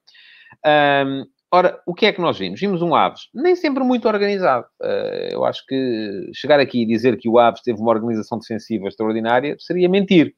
Um, 0.66 1.24
ora, 1.50 1.80
o 1.86 1.94
que 1.94 2.06
é 2.06 2.12
que 2.12 2.20
nós 2.20 2.38
vimos? 2.38 2.60
Vimos 2.60 2.82
um 2.82 2.94
Aves 2.94 3.28
nem 3.34 3.56
sempre 3.56 3.82
muito 3.82 4.06
organizado. 4.06 4.66
Uh, 4.82 5.32
eu 5.32 5.44
acho 5.44 5.64
que 5.66 6.30
chegar 6.34 6.60
aqui 6.60 6.82
e 6.82 6.86
dizer 6.86 7.16
que 7.16 7.28
o 7.28 7.38
Aves 7.38 7.62
teve 7.62 7.80
uma 7.80 7.90
organização 7.90 8.38
defensiva 8.38 8.88
extraordinária 8.88 9.56
seria 9.58 9.88
mentir. 9.88 10.34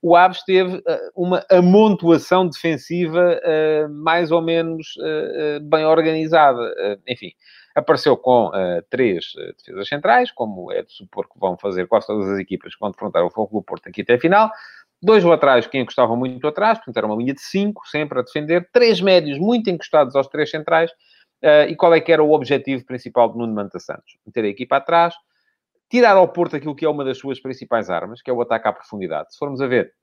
O 0.00 0.14
Aves 0.14 0.44
teve 0.44 0.76
uh, 0.76 0.82
uma 1.16 1.44
amontoação 1.50 2.48
defensiva 2.48 3.40
mais 3.90 4.30
ou 4.30 4.40
menos 4.40 4.86
bem 5.62 5.84
organizada. 5.84 6.72
enfim, 7.08 7.32
Apareceu 7.78 8.16
com 8.16 8.48
uh, 8.48 8.82
três 8.90 9.26
uh, 9.34 9.54
defesas 9.56 9.88
centrais, 9.88 10.32
como 10.32 10.72
é 10.72 10.82
de 10.82 10.92
supor 10.92 11.28
que 11.28 11.38
vão 11.38 11.56
fazer 11.56 11.86
quase 11.86 12.08
todas 12.08 12.28
as 12.28 12.38
equipas 12.40 12.74
que 12.74 12.80
vão 12.80 12.90
defrontar 12.90 13.24
o 13.24 13.30
Fogo 13.30 13.60
do 13.60 13.62
Porto 13.62 13.88
aqui 13.88 14.02
até 14.02 14.14
a 14.14 14.20
final. 14.20 14.50
Dois 15.00 15.22
laterais 15.22 15.64
que 15.68 15.78
encostavam 15.78 16.16
muito 16.16 16.44
atrás, 16.48 16.78
portanto 16.78 16.96
era 16.96 17.06
uma 17.06 17.14
linha 17.14 17.34
de 17.34 17.40
cinco, 17.40 17.86
sempre 17.86 18.18
a 18.18 18.22
defender. 18.22 18.68
Três 18.72 19.00
médios 19.00 19.38
muito 19.38 19.70
encostados 19.70 20.16
aos 20.16 20.26
três 20.26 20.50
centrais. 20.50 20.90
Uh, 21.40 21.70
e 21.70 21.76
qual 21.76 21.94
é 21.94 22.00
que 22.00 22.10
era 22.10 22.20
o 22.20 22.32
objetivo 22.32 22.84
principal 22.84 23.30
de 23.30 23.38
Nuno 23.38 23.54
Manta 23.54 23.78
Santos? 23.78 24.16
Meter 24.26 24.44
a 24.44 24.48
equipa 24.48 24.78
atrás, 24.78 25.14
tirar 25.88 26.16
ao 26.16 26.26
Porto 26.26 26.56
aquilo 26.56 26.74
que 26.74 26.84
é 26.84 26.88
uma 26.88 27.04
das 27.04 27.16
suas 27.16 27.38
principais 27.38 27.88
armas, 27.88 28.20
que 28.20 28.28
é 28.28 28.32
o 28.32 28.42
ataque 28.42 28.66
à 28.66 28.72
profundidade. 28.72 29.32
Se 29.32 29.38
formos 29.38 29.60
a 29.60 29.68
ver, 29.68 29.94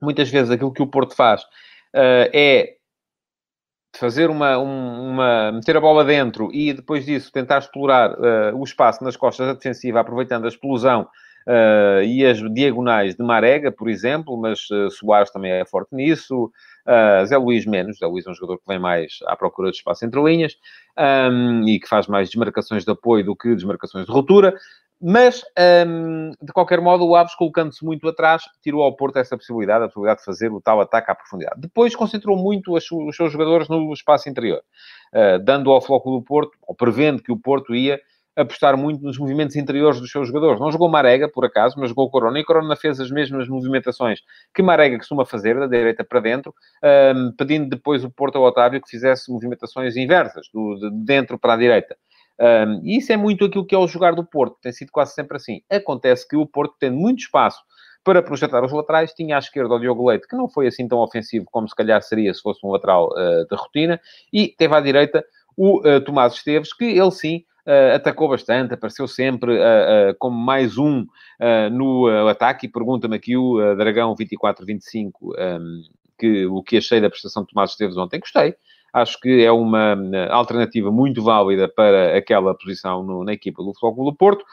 muitas 0.00 0.28
vezes 0.28 0.50
aquilo 0.50 0.72
que 0.72 0.82
o 0.82 0.86
Porto 0.88 1.14
faz 1.14 1.42
uh, 1.42 2.28
é 2.34 2.74
fazer 3.94 4.30
uma, 4.30 4.58
uma, 4.58 5.52
meter 5.52 5.76
a 5.76 5.80
bola 5.80 6.04
dentro 6.04 6.50
e 6.52 6.72
depois 6.72 7.04
disso 7.04 7.30
tentar 7.30 7.58
explorar 7.58 8.12
uh, 8.12 8.56
o 8.56 8.64
espaço 8.64 9.04
nas 9.04 9.16
costas 9.16 9.46
da 9.46 9.52
defensiva, 9.52 10.00
aproveitando 10.00 10.44
a 10.44 10.48
explosão 10.48 11.08
uh, 11.46 12.02
e 12.02 12.24
as 12.24 12.38
diagonais 12.52 13.14
de 13.14 13.22
Marega, 13.22 13.70
por 13.70 13.88
exemplo, 13.88 14.36
mas 14.36 14.70
uh, 14.70 14.90
Soares 14.90 15.30
também 15.30 15.52
é 15.52 15.64
forte 15.64 15.94
nisso, 15.94 16.50
uh, 16.86 17.26
Zé 17.26 17.36
Luís 17.36 17.66
menos, 17.66 17.98
Zé 17.98 18.06
Luís 18.06 18.26
é 18.26 18.30
um 18.30 18.34
jogador 18.34 18.58
que 18.58 18.66
vem 18.66 18.78
mais 18.78 19.18
à 19.26 19.36
procura 19.36 19.70
de 19.70 19.76
espaço 19.76 20.04
entre 20.04 20.22
linhas 20.22 20.56
um, 20.98 21.66
e 21.68 21.78
que 21.78 21.88
faz 21.88 22.06
mais 22.06 22.28
desmarcações 22.28 22.84
de 22.84 22.90
apoio 22.90 23.24
do 23.24 23.36
que 23.36 23.54
desmarcações 23.54 24.06
de 24.06 24.12
ruptura. 24.12 24.54
Mas, 25.04 25.42
um, 25.86 26.30
de 26.40 26.52
qualquer 26.52 26.80
modo, 26.80 27.04
o 27.04 27.16
Aves, 27.16 27.34
colocando-se 27.34 27.84
muito 27.84 28.06
atrás, 28.08 28.44
tirou 28.62 28.82
ao 28.82 28.94
Porto 28.94 29.18
essa 29.18 29.36
possibilidade, 29.36 29.84
a 29.84 29.88
possibilidade 29.88 30.20
de 30.20 30.24
fazer 30.24 30.52
o 30.52 30.60
tal 30.60 30.80
ataque 30.80 31.10
à 31.10 31.14
profundidade. 31.14 31.60
Depois 31.60 31.96
concentrou 31.96 32.36
muito 32.36 32.76
os, 32.76 32.86
seus 33.16 33.32
jogadores 33.32 33.68
no 33.68 33.92
espaço 33.92 34.28
interior, 34.28 34.62
uh, 35.12 35.42
dando 35.42 35.72
ao 35.72 35.80
foco 35.80 36.10
do 36.12 36.22
Porto, 36.22 36.52
ou 36.62 36.74
prevendo 36.74 37.20
que 37.20 37.32
o 37.32 37.36
Porto 37.36 37.74
ia 37.74 38.00
apostar 38.36 38.76
muito 38.76 39.02
nos 39.02 39.18
movimentos 39.18 39.56
interiores 39.56 40.00
dos 40.00 40.10
seus 40.10 40.28
jogadores. 40.28 40.60
Não 40.60 40.70
jogou 40.70 40.88
Marega, 40.88 41.28
por 41.28 41.44
acaso, 41.44 41.78
mas 41.78 41.90
jogou 41.90 42.08
Corona. 42.08 42.38
E 42.38 42.44
Corona 42.44 42.76
fez 42.76 42.98
as 43.00 43.10
mesmas 43.10 43.48
movimentações 43.48 44.20
que 44.54 44.62
Marega 44.62 44.96
costuma 44.96 45.26
fazer, 45.26 45.58
da 45.58 45.66
direita 45.66 46.04
para 46.04 46.20
dentro, 46.20 46.54
um, 47.14 47.32
pedindo 47.36 47.68
depois 47.68 48.04
o 48.04 48.10
Porto 48.10 48.38
ao 48.38 48.44
Otávio 48.44 48.80
que 48.80 48.88
fizesse 48.88 49.30
movimentações 49.30 49.96
inversas, 49.96 50.48
do, 50.52 50.76
de 50.76 51.04
dentro 51.04 51.38
para 51.38 51.54
a 51.54 51.56
direita. 51.56 51.96
Um, 52.42 52.80
e 52.82 52.98
isso 52.98 53.12
é 53.12 53.16
muito 53.16 53.44
aquilo 53.44 53.64
que 53.64 53.72
é 53.72 53.78
o 53.78 53.86
jogar 53.86 54.16
do 54.16 54.24
Porto, 54.24 54.56
tem 54.60 54.72
sido 54.72 54.90
quase 54.90 55.14
sempre 55.14 55.36
assim. 55.36 55.60
Acontece 55.70 56.26
que 56.26 56.36
o 56.36 56.44
Porto, 56.44 56.74
tendo 56.80 56.96
muito 56.96 57.20
espaço 57.20 57.62
para 58.02 58.20
projetar 58.20 58.64
os 58.64 58.72
laterais, 58.72 59.12
tinha 59.12 59.36
à 59.36 59.38
esquerda 59.38 59.74
o 59.74 59.78
Diogo 59.78 60.08
Leite, 60.08 60.26
que 60.26 60.34
não 60.34 60.48
foi 60.48 60.66
assim 60.66 60.88
tão 60.88 60.98
ofensivo 60.98 61.46
como 61.52 61.68
se 61.68 61.76
calhar 61.76 62.02
seria 62.02 62.34
se 62.34 62.42
fosse 62.42 62.58
um 62.66 62.70
lateral 62.70 63.10
uh, 63.10 63.46
de 63.48 63.54
rotina, 63.54 64.00
e 64.32 64.48
teve 64.48 64.74
à 64.74 64.80
direita 64.80 65.24
o 65.56 65.86
uh, 65.86 66.00
Tomás 66.00 66.34
Esteves, 66.34 66.72
que 66.72 66.84
ele 66.84 67.10
sim 67.10 67.44
Uh, 67.64 67.94
atacou 67.94 68.28
bastante, 68.28 68.74
apareceu 68.74 69.06
sempre 69.06 69.56
uh, 69.56 70.16
como 70.18 70.36
mais 70.36 70.76
um 70.78 71.06
no 71.70 72.08
ataque. 72.28 72.66
E 72.66 72.68
pergunta-me 72.68 73.14
aqui 73.14 73.36
o 73.36 73.76
Dragão 73.76 74.16
24-25 74.16 75.12
um, 75.22 75.82
que, 76.18 76.44
o 76.46 76.60
que 76.60 76.78
achei 76.78 77.00
da 77.00 77.08
prestação 77.08 77.44
de 77.44 77.50
Tomás 77.50 77.70
Esteves 77.70 77.96
ontem. 77.96 78.18
Gostei. 78.18 78.56
Acho 78.92 79.18
que 79.20 79.42
é 79.42 79.50
uma 79.50 79.96
alternativa 80.30 80.90
muito 80.90 81.22
válida 81.22 81.68
para 81.68 82.16
aquela 82.16 82.54
posição 82.54 83.02
no, 83.02 83.24
na 83.24 83.32
equipa 83.32 83.62
do 83.62 83.72
Futebol 83.72 84.10
do 84.10 84.16
Porto. 84.16 84.44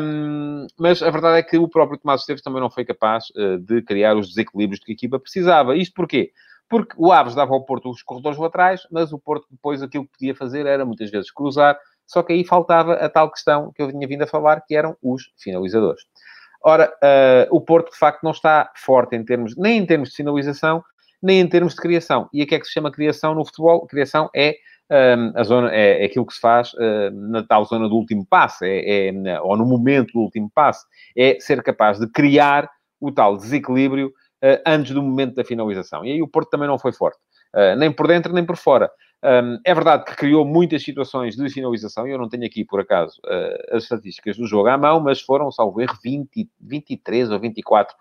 Um, 0.00 0.68
mas 0.78 1.02
a 1.02 1.10
verdade 1.10 1.38
é 1.38 1.42
que 1.42 1.58
o 1.58 1.68
próprio 1.68 1.98
Tomás 1.98 2.20
Esteves 2.20 2.42
também 2.42 2.60
não 2.60 2.70
foi 2.70 2.84
capaz 2.84 3.24
uh, 3.30 3.58
de 3.58 3.82
criar 3.82 4.16
os 4.16 4.28
desequilíbrios 4.28 4.80
que 4.80 4.92
a 4.92 4.94
equipa 4.94 5.18
precisava. 5.18 5.76
Isto 5.76 5.94
porquê? 5.94 6.30
Porque 6.68 6.94
o 6.96 7.10
Aves 7.10 7.34
dava 7.34 7.52
ao 7.52 7.64
Porto 7.64 7.90
os 7.90 8.02
corredores 8.02 8.38
laterais, 8.38 8.82
mas 8.92 9.12
o 9.12 9.18
Porto 9.18 9.46
depois 9.50 9.82
aquilo 9.82 10.04
que 10.04 10.12
podia 10.12 10.34
fazer 10.34 10.66
era 10.66 10.84
muitas 10.84 11.10
vezes 11.10 11.32
cruzar, 11.32 11.76
só 12.06 12.22
que 12.22 12.32
aí 12.32 12.44
faltava 12.44 12.94
a 12.94 13.08
tal 13.08 13.30
questão 13.30 13.72
que 13.74 13.82
eu 13.82 13.90
tinha 13.90 14.06
vindo 14.06 14.22
a 14.22 14.26
falar, 14.26 14.60
que 14.60 14.76
eram 14.76 14.96
os 15.02 15.32
finalizadores. 15.36 16.02
Ora, 16.62 16.92
uh, 17.02 17.56
o 17.56 17.60
Porto 17.60 17.90
de 17.90 17.98
facto 17.98 18.22
não 18.22 18.30
está 18.30 18.72
forte 18.76 19.16
em 19.16 19.24
termos, 19.24 19.56
nem 19.56 19.78
em 19.78 19.86
termos 19.86 20.10
de 20.10 20.16
finalização, 20.16 20.82
nem 21.22 21.40
em 21.40 21.48
termos 21.48 21.74
de 21.74 21.80
criação. 21.80 22.28
E 22.32 22.42
a 22.42 22.46
que 22.46 22.54
é 22.54 22.58
que 22.58 22.66
se 22.66 22.72
chama 22.72 22.90
criação 22.90 23.34
no 23.34 23.44
futebol? 23.44 23.86
Criação 23.86 24.28
é 24.34 24.56
um, 24.90 25.32
a 25.34 25.42
zona, 25.42 25.74
é, 25.74 26.02
é, 26.02 26.04
aquilo 26.06 26.26
que 26.26 26.34
se 26.34 26.40
faz 26.40 26.72
uh, 26.74 27.10
na 27.12 27.42
tal 27.42 27.64
zona 27.64 27.88
do 27.88 27.96
último 27.96 28.24
passe, 28.26 28.64
é, 28.64 29.08
é, 29.08 29.40
ou 29.40 29.56
no 29.56 29.66
momento 29.66 30.12
do 30.12 30.20
último 30.20 30.50
passe, 30.54 30.84
é 31.16 31.38
ser 31.40 31.62
capaz 31.62 31.98
de 31.98 32.06
criar 32.08 32.68
o 33.00 33.10
tal 33.10 33.36
desequilíbrio 33.36 34.08
uh, 34.08 34.62
antes 34.66 34.92
do 34.92 35.02
momento 35.02 35.34
da 35.34 35.44
finalização. 35.44 36.04
E 36.04 36.12
aí 36.12 36.22
o 36.22 36.28
Porto 36.28 36.50
também 36.50 36.68
não 36.68 36.78
foi 36.78 36.92
forte, 36.92 37.18
uh, 37.54 37.76
nem 37.76 37.90
por 37.90 38.06
dentro 38.06 38.32
nem 38.32 38.44
por 38.44 38.56
fora. 38.56 38.90
Um, 39.24 39.58
é 39.64 39.74
verdade 39.74 40.04
que 40.04 40.14
criou 40.14 40.44
muitas 40.44 40.84
situações 40.84 41.34
de 41.34 41.50
finalização, 41.50 42.06
e 42.06 42.12
eu 42.12 42.18
não 42.18 42.28
tenho 42.28 42.44
aqui, 42.44 42.64
por 42.64 42.80
acaso, 42.80 43.18
as 43.72 43.82
estatísticas 43.84 44.36
do 44.36 44.46
jogo 44.46 44.68
à 44.68 44.76
mão, 44.76 45.00
mas 45.00 45.20
foram, 45.20 45.50
salvo 45.50 45.80
erro, 45.80 45.96
20, 46.04 46.48
23 46.60 47.30
ou 47.30 47.40
24 47.40 47.96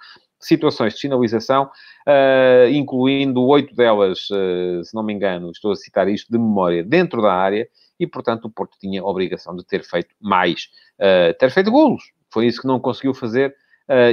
situações 0.46 0.94
de 0.94 1.00
sinalização, 1.00 1.64
uh, 2.08 2.70
incluindo 2.72 3.44
oito 3.44 3.76
delas, 3.76 4.30
uh, 4.30 4.84
se 4.84 4.94
não 4.94 5.04
me 5.04 5.14
engano, 5.14 5.52
estou 5.52 5.72
a 5.72 5.76
citar 5.76 6.08
isto 6.08 6.32
de 6.32 6.38
memória, 6.38 6.84
dentro 6.84 7.22
da 7.22 7.34
área, 7.34 7.68
e, 8.00 8.06
portanto, 8.06 8.46
o 8.46 8.50
Porto 8.50 8.78
tinha 8.80 9.02
a 9.02 9.06
obrigação 9.06 9.56
de 9.56 9.66
ter 9.66 9.84
feito 9.84 10.14
mais, 10.22 10.70
uh, 11.00 11.34
ter 11.38 11.50
feito 11.50 11.72
golos. 11.72 12.04
Foi 12.32 12.46
isso 12.46 12.62
que 12.62 12.68
não 12.68 12.80
conseguiu 12.80 13.14
fazer 13.14 13.56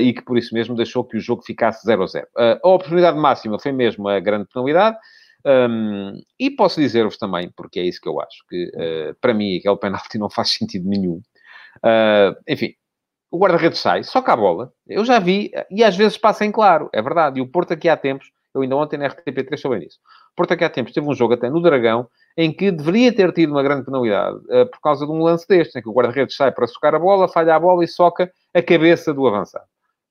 e 0.02 0.12
que, 0.12 0.20
por 0.20 0.36
isso 0.36 0.54
mesmo, 0.54 0.76
deixou 0.76 1.02
que 1.02 1.16
o 1.16 1.20
jogo 1.20 1.42
ficasse 1.42 1.86
0 1.86 2.02
a 2.02 2.06
0. 2.06 2.28
a 2.62 2.68
oportunidade 2.68 3.18
máxima 3.18 3.58
foi 3.58 3.72
mesmo 3.72 4.06
a 4.06 4.20
grande 4.20 4.46
penalidade, 4.52 4.98
um, 5.46 6.12
e 6.38 6.50
posso 6.50 6.78
dizer-vos 6.78 7.16
também, 7.16 7.50
porque 7.56 7.80
é 7.80 7.82
isso 7.82 7.98
que 7.98 8.06
eu 8.06 8.20
acho, 8.20 8.44
que 8.50 8.70
para 9.18 9.32
mim 9.32 9.56
aquele 9.56 9.76
penalti 9.78 10.18
não 10.20 10.28
faz 10.28 10.50
sentido 10.50 10.86
nenhum. 10.86 11.22
enfim, 12.46 12.74
o 13.32 13.38
guarda-redes 13.38 13.80
sai, 13.80 14.04
só 14.04 14.22
a 14.24 14.36
bola. 14.36 14.70
Eu 14.86 15.06
já 15.06 15.18
vi, 15.18 15.50
e 15.70 15.82
às 15.82 15.96
vezes 15.96 16.18
passa 16.18 16.44
em 16.44 16.52
claro, 16.52 16.90
é 16.92 17.00
verdade. 17.00 17.40
E 17.40 17.42
o 17.42 17.46
Porto 17.46 17.72
aqui 17.72 17.88
há 17.88 17.96
tempos, 17.96 18.30
eu 18.54 18.60
ainda 18.60 18.76
ontem 18.76 18.98
na 18.98 19.08
RTP3 19.08 19.56
soube 19.56 19.86
isso. 19.86 19.98
O 20.32 20.36
Porto 20.36 20.52
aqui 20.52 20.62
há 20.62 20.68
tempos 20.68 20.92
teve 20.92 21.08
um 21.08 21.14
jogo 21.14 21.32
até 21.32 21.48
no 21.48 21.62
Dragão, 21.62 22.06
em 22.36 22.52
que 22.52 22.70
deveria 22.70 23.10
ter 23.14 23.32
tido 23.32 23.50
uma 23.50 23.62
grande 23.62 23.86
penalidade, 23.86 24.36
uh, 24.36 24.66
por 24.70 24.80
causa 24.82 25.06
de 25.06 25.12
um 25.12 25.22
lance 25.22 25.48
deste, 25.48 25.78
em 25.78 25.82
que 25.82 25.88
o 25.88 25.94
guarda-redes 25.94 26.36
sai 26.36 26.52
para 26.52 26.66
socar 26.66 26.94
a 26.94 26.98
bola, 26.98 27.26
falha 27.26 27.56
a 27.56 27.58
bola 27.58 27.82
e 27.82 27.88
soca 27.88 28.30
a 28.52 28.62
cabeça 28.62 29.14
do 29.14 29.26
avançado. 29.26 29.64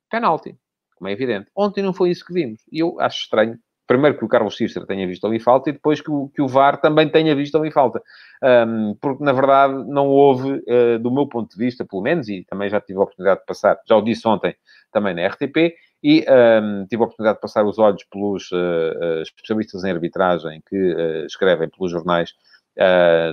Penalti, 0.09 0.57
como 0.95 1.07
é 1.07 1.11
evidente. 1.11 1.47
Ontem 1.55 1.83
não 1.83 1.93
foi 1.93 2.09
isso 2.09 2.25
que 2.25 2.33
vimos. 2.33 2.59
E 2.71 2.79
eu 2.79 2.99
acho 2.99 3.21
estranho 3.21 3.55
primeiro 3.87 4.17
que 4.17 4.25
o 4.25 4.27
Carlos 4.27 4.55
Cícero 4.55 4.85
tenha 4.85 5.05
visto 5.07 5.25
ali 5.27 5.39
falta 5.39 5.69
e 5.69 5.73
depois 5.73 6.01
que 6.01 6.09
o, 6.09 6.29
que 6.29 6.41
o 6.41 6.47
VAR 6.47 6.79
também 6.79 7.09
tenha 7.09 7.35
visto 7.35 7.57
ali 7.57 7.71
falta. 7.71 8.01
Um, 8.43 8.95
porque, 8.99 9.23
na 9.23 9.33
verdade, 9.33 9.73
não 9.87 10.07
houve, 10.07 10.63
uh, 10.67 10.99
do 10.99 11.11
meu 11.11 11.27
ponto 11.27 11.51
de 11.51 11.57
vista, 11.57 11.85
pelo 11.85 12.01
menos, 12.01 12.29
e 12.29 12.45
também 12.49 12.69
já 12.69 12.79
tive 12.79 12.99
a 12.99 13.03
oportunidade 13.03 13.41
de 13.41 13.45
passar, 13.45 13.77
já 13.87 13.95
o 13.95 14.01
disse 14.01 14.27
ontem 14.27 14.55
também 14.91 15.13
na 15.13 15.27
RTP, 15.27 15.75
e 16.03 16.25
um, 16.27 16.85
tive 16.87 17.03
a 17.03 17.05
oportunidade 17.05 17.37
de 17.37 17.41
passar 17.41 17.63
os 17.65 17.77
olhos 17.77 18.03
pelos 18.05 18.51
uh, 18.51 19.21
especialistas 19.21 19.83
em 19.83 19.91
arbitragem 19.91 20.63
que 20.67 20.75
uh, 20.75 21.25
escrevem 21.25 21.69
pelos 21.69 21.91
jornais 21.91 22.33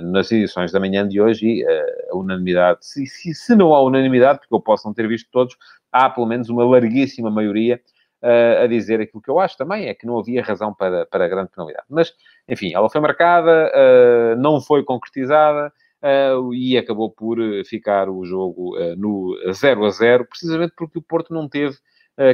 nas 0.03 0.29
edições 0.33 0.69
da 0.69 0.81
manhã 0.81 1.07
de 1.07 1.19
hoje 1.21 1.47
e 1.47 1.65
a 2.11 2.15
unanimidade, 2.15 2.79
se, 2.81 3.07
se, 3.07 3.33
se 3.33 3.55
não 3.55 3.73
há 3.73 3.81
unanimidade, 3.81 4.39
porque 4.39 4.53
eu 4.53 4.59
posso 4.59 4.85
não 4.85 4.93
ter 4.93 5.07
visto 5.07 5.29
todos, 5.31 5.55
há 5.91 6.09
pelo 6.09 6.27
menos 6.27 6.49
uma 6.49 6.65
larguíssima 6.65 7.31
maioria 7.31 7.77
uh, 7.77 7.98
a 8.21 8.67
dizer 8.67 8.99
aquilo 8.99 9.21
que 9.21 9.29
eu 9.29 9.39
acho 9.39 9.57
também, 9.57 9.87
é 9.87 9.93
que 9.93 10.05
não 10.05 10.19
havia 10.19 10.43
razão 10.43 10.73
para, 10.73 11.05
para 11.05 11.27
grande 11.27 11.51
penalidade. 11.51 11.85
Mas, 11.89 12.13
enfim, 12.47 12.73
ela 12.73 12.89
foi 12.89 12.99
marcada, 12.99 13.71
uh, 13.73 14.35
não 14.39 14.61
foi 14.61 14.83
concretizada, 14.83 15.71
Uh, 16.01 16.53
e 16.53 16.77
acabou 16.77 17.11
por 17.11 17.37
ficar 17.65 18.07
o 18.07 18.23
jogo 18.23 18.73
no 18.95 19.37
0 19.51 19.83
a 19.85 19.89
0, 19.89 20.25
precisamente 20.25 20.71
porque 20.73 20.97
o 20.97 21.01
Porto 21.01 21.33
não 21.33 21.45
teve 21.49 21.75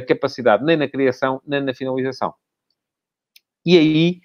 capacidade 0.06 0.64
nem 0.64 0.76
na 0.76 0.86
criação 0.86 1.42
nem 1.44 1.60
na 1.60 1.74
finalização. 1.74 2.32
E 3.64 3.76
aí, 3.76 4.20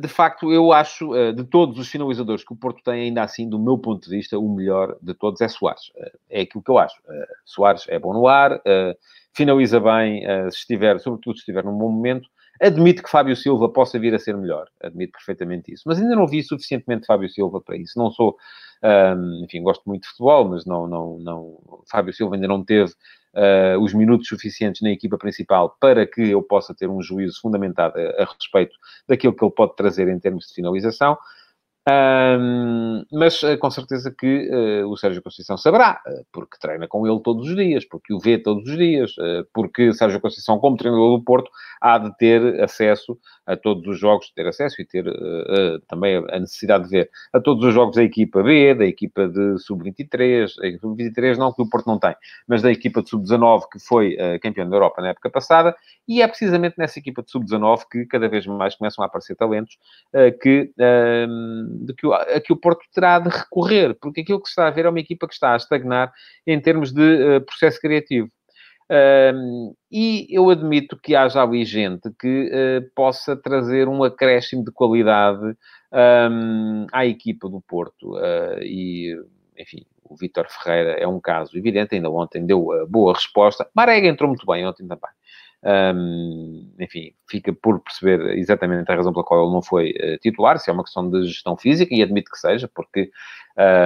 de 0.00 0.08
facto, 0.08 0.52
eu 0.52 0.72
acho, 0.72 1.10
de 1.32 1.44
todos 1.44 1.78
os 1.78 1.88
finalizadores 1.88 2.44
que 2.44 2.52
o 2.52 2.56
Porto 2.56 2.82
tem, 2.82 3.02
ainda 3.02 3.22
assim, 3.22 3.48
do 3.48 3.58
meu 3.58 3.78
ponto 3.78 4.02
de 4.02 4.16
vista, 4.16 4.38
o 4.38 4.54
melhor 4.54 4.96
de 5.00 5.14
todos 5.14 5.40
é 5.40 5.48
Soares. 5.48 5.92
é 6.28 6.40
aquilo 6.40 6.64
que 6.64 6.70
eu 6.70 6.78
acho. 6.78 6.96
Soares 7.44 7.84
é 7.88 7.98
bom 7.98 8.12
no 8.12 8.26
ar, 8.26 8.60
finaliza 9.32 9.80
bem, 9.80 10.24
uh, 10.26 10.50
se 10.50 10.58
estiver, 10.58 10.98
sobretudo 11.00 11.34
se 11.34 11.40
estiver 11.40 11.64
num 11.64 11.76
bom 11.76 11.90
momento. 11.90 12.28
Admito 12.60 13.02
que 13.02 13.10
Fábio 13.10 13.34
Silva 13.34 13.70
possa 13.70 13.98
vir 13.98 14.14
a 14.14 14.18
ser 14.18 14.36
melhor, 14.36 14.68
admito 14.82 15.12
perfeitamente 15.12 15.72
isso, 15.72 15.84
mas 15.86 15.98
ainda 15.98 16.14
não 16.14 16.26
vi 16.26 16.42
suficientemente 16.42 17.06
Fábio 17.06 17.28
Silva 17.28 17.58
para 17.60 17.74
isso. 17.76 17.98
Não 17.98 18.10
sou, 18.10 18.36
enfim, 19.42 19.62
gosto 19.62 19.82
muito 19.86 20.02
de 20.02 20.08
futebol, 20.08 20.46
mas 20.46 20.66
não, 20.66 20.86
não, 20.86 21.18
não, 21.18 21.58
Fábio 21.90 22.12
Silva 22.12 22.34
ainda 22.34 22.46
não 22.46 22.62
teve 22.62 22.92
uh, 23.34 23.78
os 23.80 23.94
minutos 23.94 24.28
suficientes 24.28 24.82
na 24.82 24.90
equipa 24.90 25.18
principal 25.18 25.76
para 25.80 26.06
que 26.06 26.22
eu 26.22 26.42
possa 26.42 26.74
ter 26.74 26.88
um 26.88 27.02
juízo 27.02 27.40
fundamentado 27.40 27.98
a, 27.98 28.22
a 28.22 28.26
respeito 28.26 28.76
daquilo 29.08 29.34
que 29.34 29.44
ele 29.44 29.52
pode 29.52 29.76
trazer 29.76 30.08
em 30.08 30.18
termos 30.18 30.46
de 30.46 30.54
finalização. 30.54 31.16
Um, 31.88 33.04
mas 33.10 33.42
uh, 33.42 33.56
com 33.58 33.70
certeza 33.70 34.14
que 34.16 34.50
uh, 34.50 34.86
o 34.86 34.96
Sérgio 34.98 35.22
Conceição 35.22 35.56
saberá, 35.56 36.00
uh, 36.06 36.26
porque 36.30 36.58
treina 36.60 36.86
com 36.86 37.06
ele 37.06 37.20
todos 37.22 37.48
os 37.48 37.56
dias, 37.56 37.86
porque 37.86 38.12
o 38.12 38.18
vê 38.18 38.36
todos 38.36 38.68
os 38.68 38.76
dias, 38.76 39.14
porque 39.54 39.92
Sérgio 39.94 40.20
Conceição, 40.20 40.58
como 40.58 40.76
treinador 40.76 41.18
do 41.18 41.24
Porto, 41.24 41.50
há 41.80 41.96
de 41.96 42.14
ter 42.18 42.62
acesso 42.62 43.18
a 43.46 43.56
todos 43.56 43.86
os 43.86 43.98
jogos, 43.98 44.30
ter 44.30 44.46
acesso 44.46 44.80
e 44.80 44.84
ter 44.84 45.04
também 45.88 46.16
a 46.30 46.38
necessidade 46.38 46.84
de 46.84 46.90
ver 46.90 47.10
a 47.32 47.40
todos 47.40 47.64
os 47.64 47.74
jogos 47.74 47.96
da 47.96 48.02
equipa 48.02 48.42
B, 48.42 48.74
da 48.74 48.84
equipa 48.84 49.26
de 49.26 49.58
sub-23, 49.58 50.48
sub-23 50.80 51.36
não, 51.36 51.52
que 51.52 51.62
o 51.62 51.68
Porto 51.68 51.86
não 51.86 51.98
tem, 51.98 52.14
mas 52.46 52.62
da 52.62 52.70
equipa 52.70 53.02
de 53.02 53.08
sub-19, 53.08 53.62
que 53.72 53.78
foi 53.78 54.16
campeão 54.40 54.68
da 54.68 54.76
Europa 54.76 55.00
na 55.00 55.08
época 55.08 55.30
passada, 55.30 55.74
e 56.06 56.22
é 56.22 56.28
precisamente 56.28 56.74
nessa 56.78 56.98
equipa 56.98 57.22
de 57.22 57.30
sub-19 57.30 57.82
que 57.90 58.06
cada 58.06 58.28
vez 58.28 58.46
mais 58.46 58.74
começam 58.76 59.02
a 59.02 59.06
aparecer 59.06 59.34
talentos 59.34 59.78
que 60.42 60.72
de 61.70 61.94
que 61.94 62.06
o, 62.06 62.12
a 62.12 62.40
que 62.40 62.52
o 62.52 62.56
Porto 62.56 62.84
terá 62.92 63.18
de 63.18 63.28
recorrer, 63.28 63.96
porque 64.00 64.20
aquilo 64.22 64.40
que 64.40 64.48
se 64.48 64.52
está 64.52 64.66
a 64.66 64.70
ver 64.70 64.86
é 64.86 64.88
uma 64.88 65.00
equipa 65.00 65.26
que 65.26 65.34
está 65.34 65.52
a 65.54 65.56
estagnar 65.56 66.12
em 66.46 66.60
termos 66.60 66.92
de 66.92 67.36
uh, 67.36 67.40
processo 67.40 67.80
criativo. 67.80 68.28
Um, 69.32 69.72
e 69.90 70.26
eu 70.28 70.50
admito 70.50 70.96
que 70.96 71.14
haja 71.14 71.40
ali 71.40 71.64
gente 71.64 72.10
que 72.18 72.50
uh, 72.50 72.90
possa 72.94 73.36
trazer 73.36 73.86
um 73.88 74.02
acréscimo 74.02 74.64
de 74.64 74.72
qualidade 74.72 75.56
um, 75.92 76.86
à 76.92 77.06
equipa 77.06 77.48
do 77.48 77.60
Porto. 77.60 78.16
Uh, 78.16 78.60
e, 78.62 79.16
enfim, 79.56 79.86
o 80.02 80.16
Vítor 80.16 80.48
Ferreira 80.48 80.92
é 80.92 81.06
um 81.06 81.20
caso 81.20 81.56
evidente, 81.56 81.94
ainda 81.94 82.10
ontem 82.10 82.44
deu 82.44 82.72
a 82.72 82.84
boa 82.84 83.14
resposta. 83.14 83.68
Marega 83.74 84.08
entrou 84.08 84.28
muito 84.28 84.44
bem 84.44 84.66
ontem 84.66 84.86
também. 84.88 85.10
Um, 85.62 86.72
enfim, 86.80 87.12
fica 87.28 87.52
por 87.52 87.80
perceber 87.80 88.38
exatamente 88.38 88.90
a 88.90 88.94
razão 88.94 89.12
pela 89.12 89.24
qual 89.24 89.44
ele 89.44 89.52
não 89.52 89.60
foi 89.60 89.90
uh, 89.90 90.18
titular, 90.18 90.58
se 90.58 90.70
é 90.70 90.72
uma 90.72 90.84
questão 90.84 91.08
de 91.10 91.26
gestão 91.26 91.56
física, 91.56 91.94
e 91.94 92.02
admito 92.02 92.30
que 92.30 92.38
seja, 92.38 92.68
porque, 92.74 93.10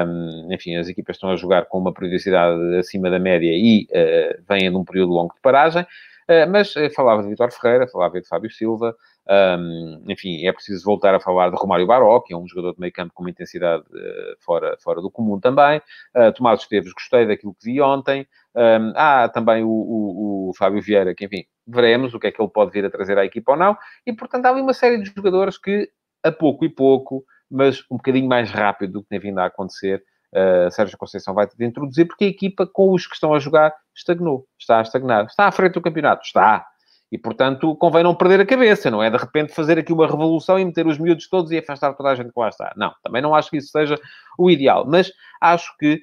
um, 0.07 0.53
enfim, 0.53 0.77
as 0.77 0.89
equipas 0.89 1.17
estão 1.17 1.31
a 1.31 1.37
jogar 1.37 1.65
com 1.67 1.79
uma 1.79 1.93
periodicidade 1.93 2.77
acima 2.77 3.11
da 3.11 3.19
média 3.19 3.51
e 3.53 3.89
uh, 3.91 4.43
vêm 4.49 4.71
de 4.71 4.77
um 4.77 4.85
período 4.85 5.13
longo 5.13 5.35
de 5.35 5.41
paragem. 5.41 5.83
Uh, 5.83 6.49
mas 6.49 6.73
falava 6.95 7.23
de 7.23 7.29
Vitor 7.29 7.51
Ferreira, 7.51 7.89
falava 7.89 8.21
de 8.21 8.27
Fábio 8.27 8.51
Silva, 8.51 8.97
um, 9.27 10.05
enfim, 10.09 10.47
é 10.47 10.53
preciso 10.53 10.85
voltar 10.85 11.15
a 11.15 11.21
falar 11.21 11.49
de 11.51 11.57
Romário 11.57 11.87
Baró, 11.87 12.21
que 12.21 12.35
é 12.35 12.37
um 12.37 12.47
jogador 12.47 12.75
de 12.75 12.81
meio 12.81 12.93
campo 12.93 13.13
com 13.15 13.23
uma 13.23 13.31
intensidade 13.31 13.83
uh, 13.83 14.37
fora, 14.41 14.77
fora 14.83 15.01
do 15.01 15.11
comum 15.11 15.41
também. 15.41 15.81
Uh, 16.15 16.33
Tomás 16.35 16.61
Esteves, 16.61 16.93
gostei 16.93 17.27
daquilo 17.27 17.55
que 17.55 17.65
vi 17.65 17.81
ontem. 17.81 18.27
Um, 18.55 18.93
há 18.95 19.29
também 19.29 19.65
o, 19.65 19.69
o, 19.69 20.51
o, 20.51 20.55
Fábio 20.57 20.83
Vieira, 20.83 21.15
que, 21.15 21.25
enfim, 21.25 21.45
veremos 21.67 22.15
o 22.15 22.21
que 22.21 22.27
é 22.27 22.33
que 22.33 22.41
ele 22.41 22.51
pode 22.51 22.71
vir 22.71 22.85
a 22.85 22.91
trazer 22.91 23.19
à 23.19 23.25
equipa 23.25 23.53
ou 23.53 23.59
não. 23.59 23.77
E, 24.07 24.13
portanto, 24.13 24.47
há 24.47 24.51
ali 24.51 24.61
uma 24.61 24.75
série 24.75 24.99
de 24.99 25.13
jogadores 25.15 25.59
que, 25.59 25.91
a 26.23 26.31
pouco 26.31 26.65
e 26.65 26.69
pouco, 26.69 27.25
mas 27.51 27.81
um 27.91 27.97
bocadinho 27.97 28.29
mais 28.29 28.51
rápido 28.51 28.95
do 28.95 29.03
que 29.03 29.09
tem 29.09 29.19
vindo 29.19 29.39
a 29.39 29.47
acontecer, 29.47 30.03
uh, 30.35 30.71
Sérgio 30.71 30.99
Conceição 30.99 31.35
vai 31.35 31.47
ter 31.47 31.57
de 31.57 31.65
introduzir, 31.65 32.07
porque 32.07 32.25
a 32.25 32.29
equipa, 32.29 32.67
com 32.67 32.93
os 32.93 33.07
que 33.07 33.15
estão 33.15 33.35
a 33.35 33.39
jogar, 33.39 33.75
estagnou. 33.95 34.47
Está 34.59 34.79
a 34.79 34.83
estagnar. 34.83 35.27
Está 35.27 35.47
à 35.47 35.53
frente 35.53 35.75
do 35.75 35.83
campeonato? 35.83 36.23
Está. 36.25 36.67
E, 37.13 37.19
portanto, 37.19 37.77
convém 37.77 38.03
não 38.03 38.15
perder 38.15 38.41
a 38.41 38.47
cabeça, 38.47 38.91
não 38.91 39.03
é? 39.03 39.09
De 39.09 39.17
repente 39.17 39.55
fazer 39.55 39.79
aqui 39.79 39.93
uma 39.93 40.07
revolução 40.07 40.59
e 40.59 40.65
meter 40.65 40.87
os 40.87 40.99
miúdos 40.99 41.29
todos 41.29 41.53
e 41.53 41.59
afastar 41.59 41.95
toda 41.95 42.11
a 42.11 42.15
gente 42.15 42.33
que 42.33 42.41
lá 42.41 42.49
está. 42.49 42.73
Não, 42.77 42.93
também 43.05 43.23
não 43.23 43.35
acho 43.35 43.51
que 43.51 43.59
isso 43.59 43.69
seja 43.69 43.97
o 44.37 44.51
ideal. 44.51 44.85
Mas 44.85 45.13
acho 45.41 45.77
que 45.79 46.01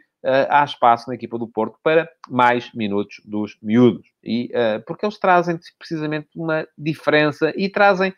há 0.49 0.63
espaço 0.63 1.09
na 1.09 1.15
equipa 1.15 1.37
do 1.37 1.47
Porto 1.47 1.77
para 1.83 2.09
mais 2.29 2.71
minutos 2.73 3.21
dos 3.25 3.57
miúdos. 3.61 4.07
E, 4.23 4.51
uh, 4.53 4.83
porque 4.85 5.05
eles 5.05 5.17
trazem 5.17 5.59
precisamente 5.77 6.27
uma 6.35 6.67
diferença 6.77 7.51
e 7.55 7.69
trazem 7.69 8.13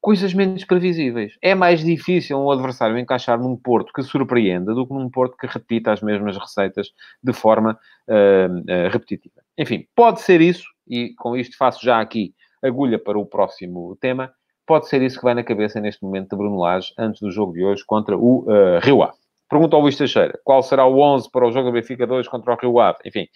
coisas 0.00 0.34
menos 0.34 0.64
previsíveis. 0.64 1.34
É 1.40 1.54
mais 1.54 1.82
difícil 1.82 2.36
um 2.36 2.50
adversário 2.50 2.98
encaixar 2.98 3.40
num 3.40 3.56
Porto 3.56 3.92
que 3.92 4.02
surpreenda 4.02 4.74
do 4.74 4.84
que 4.84 4.92
num 4.92 5.08
Porto 5.08 5.36
que 5.36 5.46
repita 5.46 5.92
as 5.92 6.02
mesmas 6.02 6.36
receitas 6.36 6.88
de 7.22 7.32
forma 7.32 7.78
uh, 8.08 8.90
repetitiva. 8.90 9.42
Enfim, 9.56 9.86
pode 9.94 10.20
ser 10.20 10.40
isso, 10.40 10.64
e 10.88 11.14
com 11.14 11.36
isto 11.36 11.56
faço 11.56 11.84
já 11.84 12.00
aqui 12.00 12.34
agulha 12.62 12.98
para 12.98 13.18
o 13.18 13.24
próximo 13.24 13.96
tema, 14.00 14.32
pode 14.66 14.88
ser 14.88 15.02
isso 15.02 15.18
que 15.18 15.24
vai 15.24 15.34
na 15.34 15.44
cabeça 15.44 15.80
neste 15.80 16.02
momento 16.02 16.30
de 16.30 16.36
Bruno 16.36 16.58
Lage 16.58 16.92
antes 16.98 17.20
do 17.20 17.30
jogo 17.30 17.52
de 17.52 17.64
hoje 17.64 17.84
contra 17.86 18.16
o 18.16 18.40
uh, 18.40 18.80
Rio 18.80 19.04
Ave. 19.04 19.21
Pergunta 19.52 19.76
ao 19.76 19.82
Luís 19.82 19.98
Teixeira, 19.98 20.40
qual 20.44 20.62
será 20.62 20.86
o 20.86 20.98
11 20.98 21.30
para 21.30 21.46
o 21.46 21.52
jogo 21.52 21.68
do 21.68 21.74
Benfica 21.74 22.06
2 22.06 22.26
contra 22.26 22.54
o 22.54 22.56
Rio 22.56 22.80
Ave? 22.80 23.00
Enfim, 23.04 23.28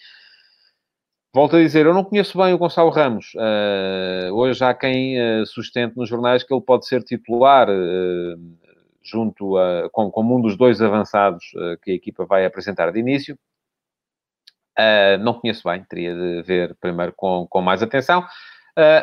Volto 1.34 1.56
a 1.56 1.58
dizer, 1.60 1.84
eu 1.84 1.92
não 1.92 2.02
conheço 2.02 2.38
bem 2.38 2.54
o 2.54 2.58
Gonçalo 2.58 2.88
Ramos. 2.88 3.34
Uh, 3.34 4.32
hoje 4.32 4.64
há 4.64 4.72
quem 4.72 5.20
uh, 5.20 5.44
sustente 5.44 5.94
nos 5.94 6.08
jornais 6.08 6.42
que 6.42 6.54
ele 6.54 6.62
pode 6.62 6.86
ser 6.86 7.02
titular 7.02 7.68
uh, 7.68 8.40
junto 9.02 9.58
a, 9.58 9.90
com, 9.92 10.10
como 10.10 10.34
um 10.34 10.40
dos 10.40 10.56
dois 10.56 10.80
avançados 10.80 11.44
que 11.82 11.90
a 11.90 11.94
equipa 11.94 12.24
vai 12.24 12.46
apresentar 12.46 12.90
de 12.90 13.00
início. 13.00 13.38
não 15.20 15.34
conheço 15.34 15.68
bem, 15.68 15.84
teria 15.84 16.14
de 16.14 16.40
ver 16.40 16.74
primeiro 16.80 17.12
com, 17.14 17.46
com 17.46 17.60
mais 17.60 17.82
atenção. 17.82 18.24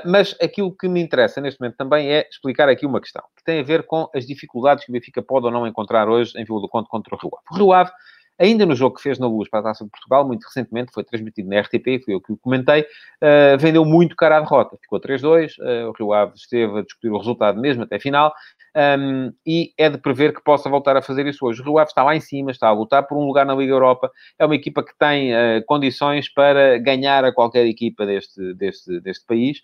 Mas 0.05 0.36
aquilo 0.41 0.75
que 0.75 0.88
me 0.88 1.01
interessa 1.01 1.41
neste 1.41 1.59
momento 1.59 1.75
também 1.77 2.09
é 2.12 2.27
explicar 2.29 2.69
aqui 2.69 2.86
uma 2.86 3.01
questão 3.01 3.23
que 3.36 3.43
tem 3.43 3.59
a 3.59 3.63
ver 3.63 3.83
com 3.83 4.09
as 4.13 4.25
dificuldades 4.25 4.86
que 4.86 4.91
o 4.91 4.93
Benfica 4.93 5.21
pode 5.21 5.45
ou 5.45 5.51
não 5.51 5.65
encontrar 5.65 6.07
hoje 6.07 6.31
em 6.38 6.45
Vila 6.45 6.62
do 6.62 6.69
Conde 6.69 6.88
contra 6.88 7.15
o 7.15 7.17
Rio 7.17 7.31
Ave. 7.36 7.45
O 7.51 7.55
Rio 7.55 7.73
Ave 7.73 7.91
ainda 8.39 8.65
no 8.65 8.75
jogo 8.75 8.95
que 8.95 9.01
fez 9.01 9.19
na 9.19 9.27
Luz 9.27 9.49
para 9.49 9.59
a 9.59 9.63
Taça 9.63 9.83
de 9.83 9.89
Portugal, 9.89 10.25
muito 10.25 10.43
recentemente, 10.43 10.91
foi 10.93 11.03
transmitido 11.03 11.49
na 11.49 11.62
RTP, 11.62 12.03
foi 12.03 12.13
eu 12.13 12.21
que 12.21 12.33
o 12.33 12.38
comentei, 12.38 12.81
uh, 12.81 13.57
vendeu 13.59 13.86
muito 13.86 14.15
cara 14.15 14.38
à 14.38 14.39
derrota. 14.39 14.77
Ficou 14.81 14.99
3-2, 14.99 15.57
uh, 15.59 15.63
eh, 15.63 15.86
o 15.88 15.91
Rio 15.91 16.13
Ave 16.13 16.33
esteve 16.36 16.79
a 16.79 16.81
discutir 16.81 17.09
o 17.09 17.17
resultado 17.17 17.59
mesmo 17.59 17.83
até 17.83 17.99
final, 17.99 18.33
um, 18.75 19.31
e 19.45 19.73
é 19.77 19.89
de 19.89 19.97
prever 19.97 20.33
que 20.33 20.43
possa 20.43 20.69
voltar 20.69 20.97
a 20.97 21.01
fazer 21.01 21.25
isso 21.27 21.45
hoje. 21.45 21.62
O 21.62 21.65
Rio 21.65 21.77
Ave 21.77 21.89
está 21.89 22.03
lá 22.03 22.15
em 22.15 22.19
cima, 22.19 22.51
está 22.51 22.67
a 22.67 22.71
lutar 22.71 23.07
por 23.07 23.17
um 23.17 23.25
lugar 23.25 23.45
na 23.45 23.53
Liga 23.55 23.73
Europa, 23.73 24.12
é 24.39 24.45
uma 24.45 24.55
equipa 24.55 24.83
que 24.83 24.97
tem 24.97 25.33
uh, 25.33 25.63
condições 25.65 26.31
para 26.31 26.77
ganhar 26.79 27.23
a 27.23 27.33
qualquer 27.33 27.65
equipa 27.65 28.05
deste, 28.05 28.53
deste, 28.55 28.99
deste 29.01 29.25
país, 29.25 29.62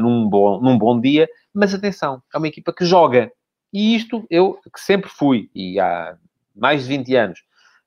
num, 0.00 0.28
bom, 0.28 0.60
num 0.60 0.78
bom 0.78 1.00
dia, 1.00 1.28
mas 1.52 1.74
atenção, 1.74 2.22
é 2.32 2.38
uma 2.38 2.46
equipa 2.46 2.72
que 2.72 2.84
joga. 2.84 3.32
E 3.72 3.96
isto 3.96 4.24
eu 4.30 4.58
que 4.72 4.80
sempre 4.80 5.10
fui, 5.10 5.50
e 5.52 5.80
há 5.80 6.16
mais 6.54 6.82
de 6.82 6.88
20 6.88 7.16
anos, 7.16 7.40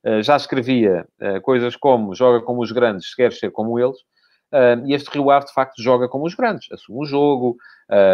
eh, 0.03 0.21
já 0.21 0.35
escrevia 0.35 1.07
coisas 1.41 1.75
como 1.75 2.13
joga 2.13 2.41
como 2.41 2.61
os 2.61 2.71
grandes, 2.71 3.11
se 3.11 3.15
quer 3.15 3.31
ser 3.31 3.49
como 3.51 3.79
eles, 3.79 3.97
e 4.85 4.93
este 4.93 5.09
Rio 5.09 5.29
Ave, 5.31 5.45
de 5.47 5.53
facto, 5.53 5.81
joga 5.81 6.07
como 6.07 6.25
os 6.25 6.35
grandes. 6.35 6.71
Assume 6.71 6.99
o 6.99 7.05
jogo, 7.05 7.57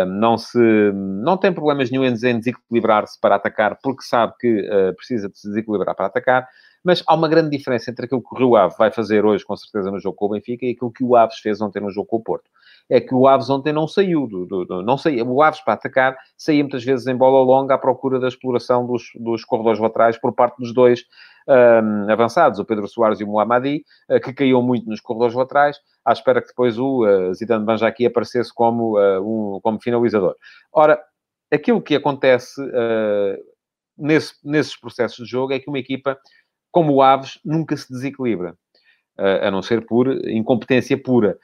não, 0.07 0.37
se, 0.37 0.57
não 0.93 1.37
tem 1.37 1.53
problemas 1.53 1.91
nenhum 1.91 2.03
em 2.03 2.13
desequilibrar-se 2.13 3.19
para 3.19 3.35
atacar, 3.35 3.77
porque 3.81 4.03
sabe 4.03 4.33
que 4.39 4.69
precisa 4.95 5.29
de 5.29 5.37
se 5.37 5.47
desequilibrar 5.47 5.95
para 5.95 6.07
atacar, 6.07 6.47
mas 6.83 7.03
há 7.07 7.13
uma 7.13 7.27
grande 7.27 7.55
diferença 7.55 7.91
entre 7.91 8.05
aquilo 8.05 8.23
que 8.23 8.33
o 8.33 8.37
Rio 8.37 8.55
Ave 8.55 8.75
vai 8.77 8.91
fazer 8.91 9.23
hoje, 9.23 9.45
com 9.45 9.55
certeza, 9.55 9.91
no 9.91 9.99
jogo 9.99 10.15
com 10.15 10.25
o 10.25 10.29
Benfica, 10.29 10.65
e 10.65 10.71
aquilo 10.71 10.91
que 10.91 11.03
o 11.03 11.15
Aves 11.15 11.37
fez 11.37 11.61
ontem 11.61 11.79
no 11.79 11.91
jogo 11.91 12.07
com 12.07 12.17
o 12.17 12.23
Porto. 12.23 12.49
É 12.89 12.99
que 12.99 13.13
o 13.13 13.27
Aves 13.27 13.49
ontem 13.49 13.71
não 13.71 13.87
saiu, 13.87 14.27
do, 14.27 14.45
do, 14.45 14.65
do 14.65 14.81
não 14.81 14.97
saía, 14.97 15.23
o 15.23 15.41
Aves 15.41 15.61
para 15.61 15.73
atacar 15.73 16.17
saía 16.37 16.63
muitas 16.63 16.83
vezes 16.83 17.07
em 17.07 17.15
bola 17.15 17.43
longa 17.43 17.75
à 17.75 17.77
procura 17.77 18.19
da 18.19 18.27
exploração 18.27 18.85
dos, 18.85 19.03
dos 19.15 19.45
corredores 19.45 19.79
laterais 19.79 20.17
por 20.17 20.33
parte 20.33 20.57
dos 20.57 20.73
dois 20.73 21.05
um, 21.47 22.11
avançados, 22.11 22.59
o 22.59 22.65
Pedro 22.65 22.87
Soares 22.87 23.19
e 23.19 23.23
o 23.23 23.27
Mohamed, 23.27 23.83
uh, 24.09 24.19
que 24.19 24.33
caiu 24.33 24.61
muito 24.61 24.89
nos 24.89 24.99
corredores 24.99 25.35
laterais, 25.35 25.77
à 26.05 26.11
espera 26.11 26.41
que 26.41 26.47
depois 26.47 26.77
o 26.77 27.05
uh, 27.05 27.33
Zidane 27.33 27.65
Banjaki 27.65 28.05
aparecesse 28.05 28.53
como, 28.53 28.99
uh, 28.99 29.55
um, 29.55 29.59
como 29.61 29.81
finalizador. 29.81 30.35
Ora, 30.71 31.01
aquilo 31.51 31.81
que 31.81 31.95
acontece 31.95 32.61
nesse, 33.97 34.35
nesses 34.43 34.79
processos 34.79 35.25
de 35.25 35.31
jogo 35.31 35.53
é 35.53 35.59
que 35.59 35.69
uma 35.69 35.79
equipa, 35.79 36.17
como 36.71 36.93
o 36.93 37.01
Aves, 37.01 37.39
nunca 37.43 37.75
se 37.75 37.91
desequilibra. 37.91 38.55
A 39.43 39.51
não 39.51 39.61
ser 39.61 39.85
por 39.85 40.07
incompetência 40.27 41.01
pura. 41.01 41.37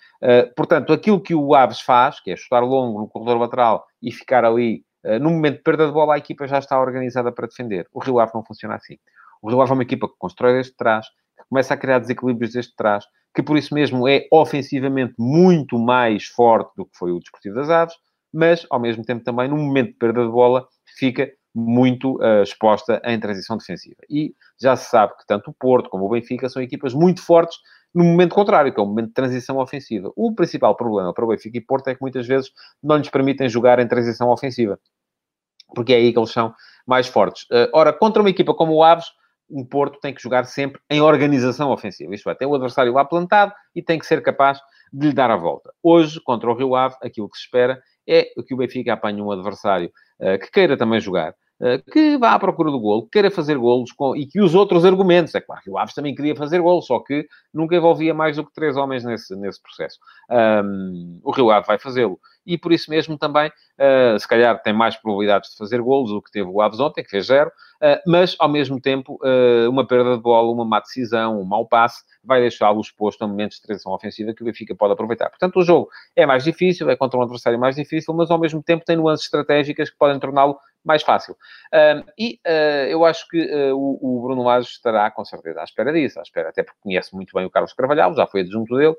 portanto, 0.56 0.92
aquilo 0.92 1.22
que 1.22 1.36
o 1.36 1.54
Aves 1.54 1.80
faz, 1.80 2.20
que 2.20 2.32
é 2.32 2.36
chutar 2.36 2.62
longo 2.64 3.00
no 3.00 3.08
corredor 3.08 3.38
lateral 3.38 3.86
e 4.02 4.12
ficar 4.12 4.44
ali 4.44 4.84
no 5.22 5.30
momento 5.30 5.58
de 5.58 5.64
perda 5.64 5.86
de 5.86 5.94
bola, 5.94 6.16
a 6.16 6.18
equipa 6.18 6.48
já 6.48 6.58
está 6.58 6.80
organizada 6.80 7.32
para 7.32 7.48
defender. 7.48 7.88
O 7.94 8.00
Rio 8.00 8.20
Ave 8.20 8.32
não 8.34 8.44
funciona 8.44 8.76
assim. 8.76 8.98
O 9.42 9.50
Rio 9.50 9.62
Ave 9.62 9.72
é 9.72 9.74
uma 9.76 9.84
equipa 9.84 10.08
que 10.08 10.16
constrói 10.18 10.54
desde 10.54 10.76
trás, 10.76 11.08
que 11.08 11.44
começa 11.50 11.74
a 11.74 11.78
criar 11.78 12.00
desequilíbrios 12.00 12.54
desde 12.54 12.76
trás, 12.76 13.06
que 13.34 13.44
por 13.44 13.58
isso 13.58 13.74
mesmo 13.74 14.08
é 14.08 14.28
ofensivamente 14.32 15.14
muito 15.20 15.78
mais 15.78 16.26
forte 16.26 16.72
do 16.76 16.86
que 16.86 16.98
foi 16.98 17.12
o 17.12 17.20
Desportivo 17.20 17.56
das 17.56 17.70
Aves, 17.70 17.96
mas 18.34 18.66
ao 18.70 18.80
mesmo 18.80 19.06
tempo 19.06 19.24
também, 19.24 19.48
no 19.48 19.56
momento 19.56 19.90
de 19.90 19.98
perda 19.98 20.26
de 20.26 20.32
bola, 20.32 20.68
fica 20.98 21.32
muito 21.58 22.18
uh, 22.18 22.44
exposta 22.44 23.02
em 23.04 23.20
transição 23.20 23.58
defensiva. 23.58 23.98
E 24.08 24.34
já 24.62 24.76
se 24.76 24.92
sabe 24.92 25.18
que 25.18 25.26
tanto 25.26 25.50
o 25.50 25.54
Porto 25.54 25.90
como 25.90 26.06
o 26.06 26.10
Benfica 26.10 26.48
são 26.48 26.62
equipas 26.62 26.94
muito 26.94 27.22
fortes 27.22 27.58
no 27.94 28.04
momento 28.04 28.36
contrário, 28.36 28.72
que 28.72 28.80
é 28.80 28.84
o 28.84 28.86
momento 28.86 29.08
de 29.08 29.14
transição 29.14 29.58
ofensiva. 29.58 30.12
O 30.16 30.36
principal 30.36 30.76
problema 30.76 31.12
para 31.14 31.26
o 31.26 31.28
Benfica 31.28 31.58
e 31.58 31.62
Porto 31.62 31.88
é 31.88 31.96
que 31.96 32.02
muitas 32.02 32.28
vezes 32.28 32.52
não 32.84 32.98
lhes 32.98 33.10
permitem 33.10 33.50
jogar 33.50 33.80
em 33.80 33.88
transição 33.88 34.30
ofensiva, 34.30 34.80
porque 35.74 35.94
é 35.94 35.96
aí 35.96 36.14
que 36.14 36.20
eles 36.20 36.32
são 36.32 36.54
mais 36.86 37.08
fortes. 37.08 37.44
Uh, 37.44 37.70
ora, 37.74 37.92
contra 37.92 38.22
uma 38.22 38.30
equipa 38.30 38.54
como 38.54 38.74
o 38.74 38.84
Aves, 38.84 39.08
um 39.50 39.66
Porto 39.66 40.00
tem 40.00 40.14
que 40.14 40.22
jogar 40.22 40.44
sempre 40.46 40.80
em 40.92 41.02
organização 41.02 41.72
ofensiva. 41.72 42.14
Isto 42.14 42.30
é, 42.30 42.36
tem 42.36 42.48
o 42.48 42.54
adversário 42.54 42.94
lá 42.94 43.04
plantado 43.04 43.52
e 43.74 43.82
tem 43.82 43.98
que 43.98 44.06
ser 44.06 44.22
capaz 44.22 44.60
de 44.94 45.08
lhe 45.08 45.14
dar 45.14 45.32
a 45.32 45.38
volta. 45.38 45.74
Hoje, 45.82 46.20
contra 46.22 46.52
o 46.52 46.54
Rio 46.54 46.76
Ave, 46.76 46.96
aquilo 47.02 47.30
que 47.30 47.38
se 47.38 47.46
espera 47.46 47.82
é 48.08 48.26
que 48.46 48.54
o 48.54 48.58
Benfica 48.58 48.94
apanhe 48.94 49.22
um 49.22 49.32
adversário 49.32 49.92
uh, 50.20 50.40
que 50.40 50.52
queira 50.52 50.78
também 50.78 51.00
jogar, 51.00 51.34
que 51.92 52.18
vá 52.18 52.34
à 52.34 52.40
procura 52.40 52.70
do 52.70 52.80
golo, 52.80 53.04
que 53.04 53.12
queira 53.12 53.32
fazer 53.32 53.58
golos 53.58 53.92
com, 53.92 54.16
e 54.16 54.28
que 54.28 54.40
os 54.40 54.54
outros 54.54 54.86
argumentos. 54.86 55.34
É 55.34 55.42
claro 55.42 55.62
que 55.62 55.70
o 55.70 55.78
Aves 55.78 55.94
também 55.94 56.14
queria 56.14 56.36
fazer 56.36 56.62
golo, 56.62 56.82
só 56.82 57.00
que 57.00 57.28
nunca 57.54 57.76
envolvia 57.76 58.14
mais 58.14 58.36
do 58.36 58.46
que 58.46 58.54
três 58.54 58.78
homens 58.78 59.04
nesse, 59.04 59.36
nesse 59.36 59.62
processo. 59.62 59.98
Um, 60.30 61.20
o 61.24 61.32
Rio 61.32 61.50
Ave 61.50 61.66
vai 61.66 61.80
fazê-lo 61.80 62.20
e 62.48 62.58
por 62.58 62.72
isso 62.72 62.90
mesmo 62.90 63.18
também, 63.18 63.50
uh, 63.50 64.18
se 64.18 64.26
calhar, 64.26 64.60
tem 64.64 64.72
mais 64.72 64.96
probabilidades 64.96 65.52
de 65.52 65.58
fazer 65.58 65.82
golos 65.82 66.12
do 66.12 66.22
que 66.22 66.32
teve 66.32 66.50
o 66.50 66.62
Aves 66.62 66.80
ontem, 66.80 67.04
que 67.04 67.10
fez 67.10 67.26
zero, 67.26 67.50
uh, 67.50 68.00
mas 68.08 68.38
ao 68.40 68.48
mesmo 68.48 68.80
tempo, 68.80 69.20
uh, 69.22 69.70
uma 69.70 69.86
perda 69.86 70.16
de 70.16 70.22
bola, 70.24 70.50
uma 70.50 70.64
má 70.64 70.80
decisão, 70.80 71.42
um 71.42 71.44
mau 71.44 71.68
passe, 71.68 72.04
vai 72.24 72.40
deixá-lo 72.40 72.80
exposto 72.80 73.22
a 73.24 73.28
momentos 73.28 73.58
de 73.58 73.64
transição 73.64 73.92
ofensiva 73.92 74.34
que 74.34 74.42
o 74.42 74.46
Benfica 74.46 74.74
pode 74.74 74.94
aproveitar. 74.94 75.30
Portanto, 75.30 75.60
o 75.60 75.64
jogo 75.64 75.90
é 76.16 76.26
mais 76.26 76.46
difícil, 76.46 76.90
é 76.90 76.96
contra 76.96 77.20
um 77.20 77.24
adversário 77.24 77.60
mais 77.60 77.76
difícil, 77.76 78.14
mas 78.14 78.32
ao 78.32 78.40
mesmo 78.40 78.64
tempo 78.64 78.86
tem 78.86 78.96
nuances 78.96 79.26
estratégicas 79.26 79.90
que 79.90 79.98
podem 79.98 80.18
torná-lo 80.18 80.58
mais 80.88 81.04
fácil. 81.04 81.36
e 82.18 82.40
eu 82.90 83.06
acho 83.06 83.28
que 83.28 83.72
o, 83.74 84.00
o, 84.02 84.22
Bruno 84.22 84.44
Lage 84.44 84.70
estará, 84.70 85.12
com 85.12 85.26
certeza, 85.26 85.62
à 85.62 85.64
espera 85.64 85.94
disso, 85.94 86.20
à 86.20 86.24
espera, 86.24 86.50
até 86.50 86.64
porque 86.64 86.80
conhece 86.82 87.14
muito 87.14 87.34
bem 87.34 87.46
o 87.46 87.50
Carlos 87.50 87.74
Carvalhal, 87.74 88.16
já 88.16 88.26
foi 88.26 88.42
adjunto 88.42 88.76
dele, 88.76 88.96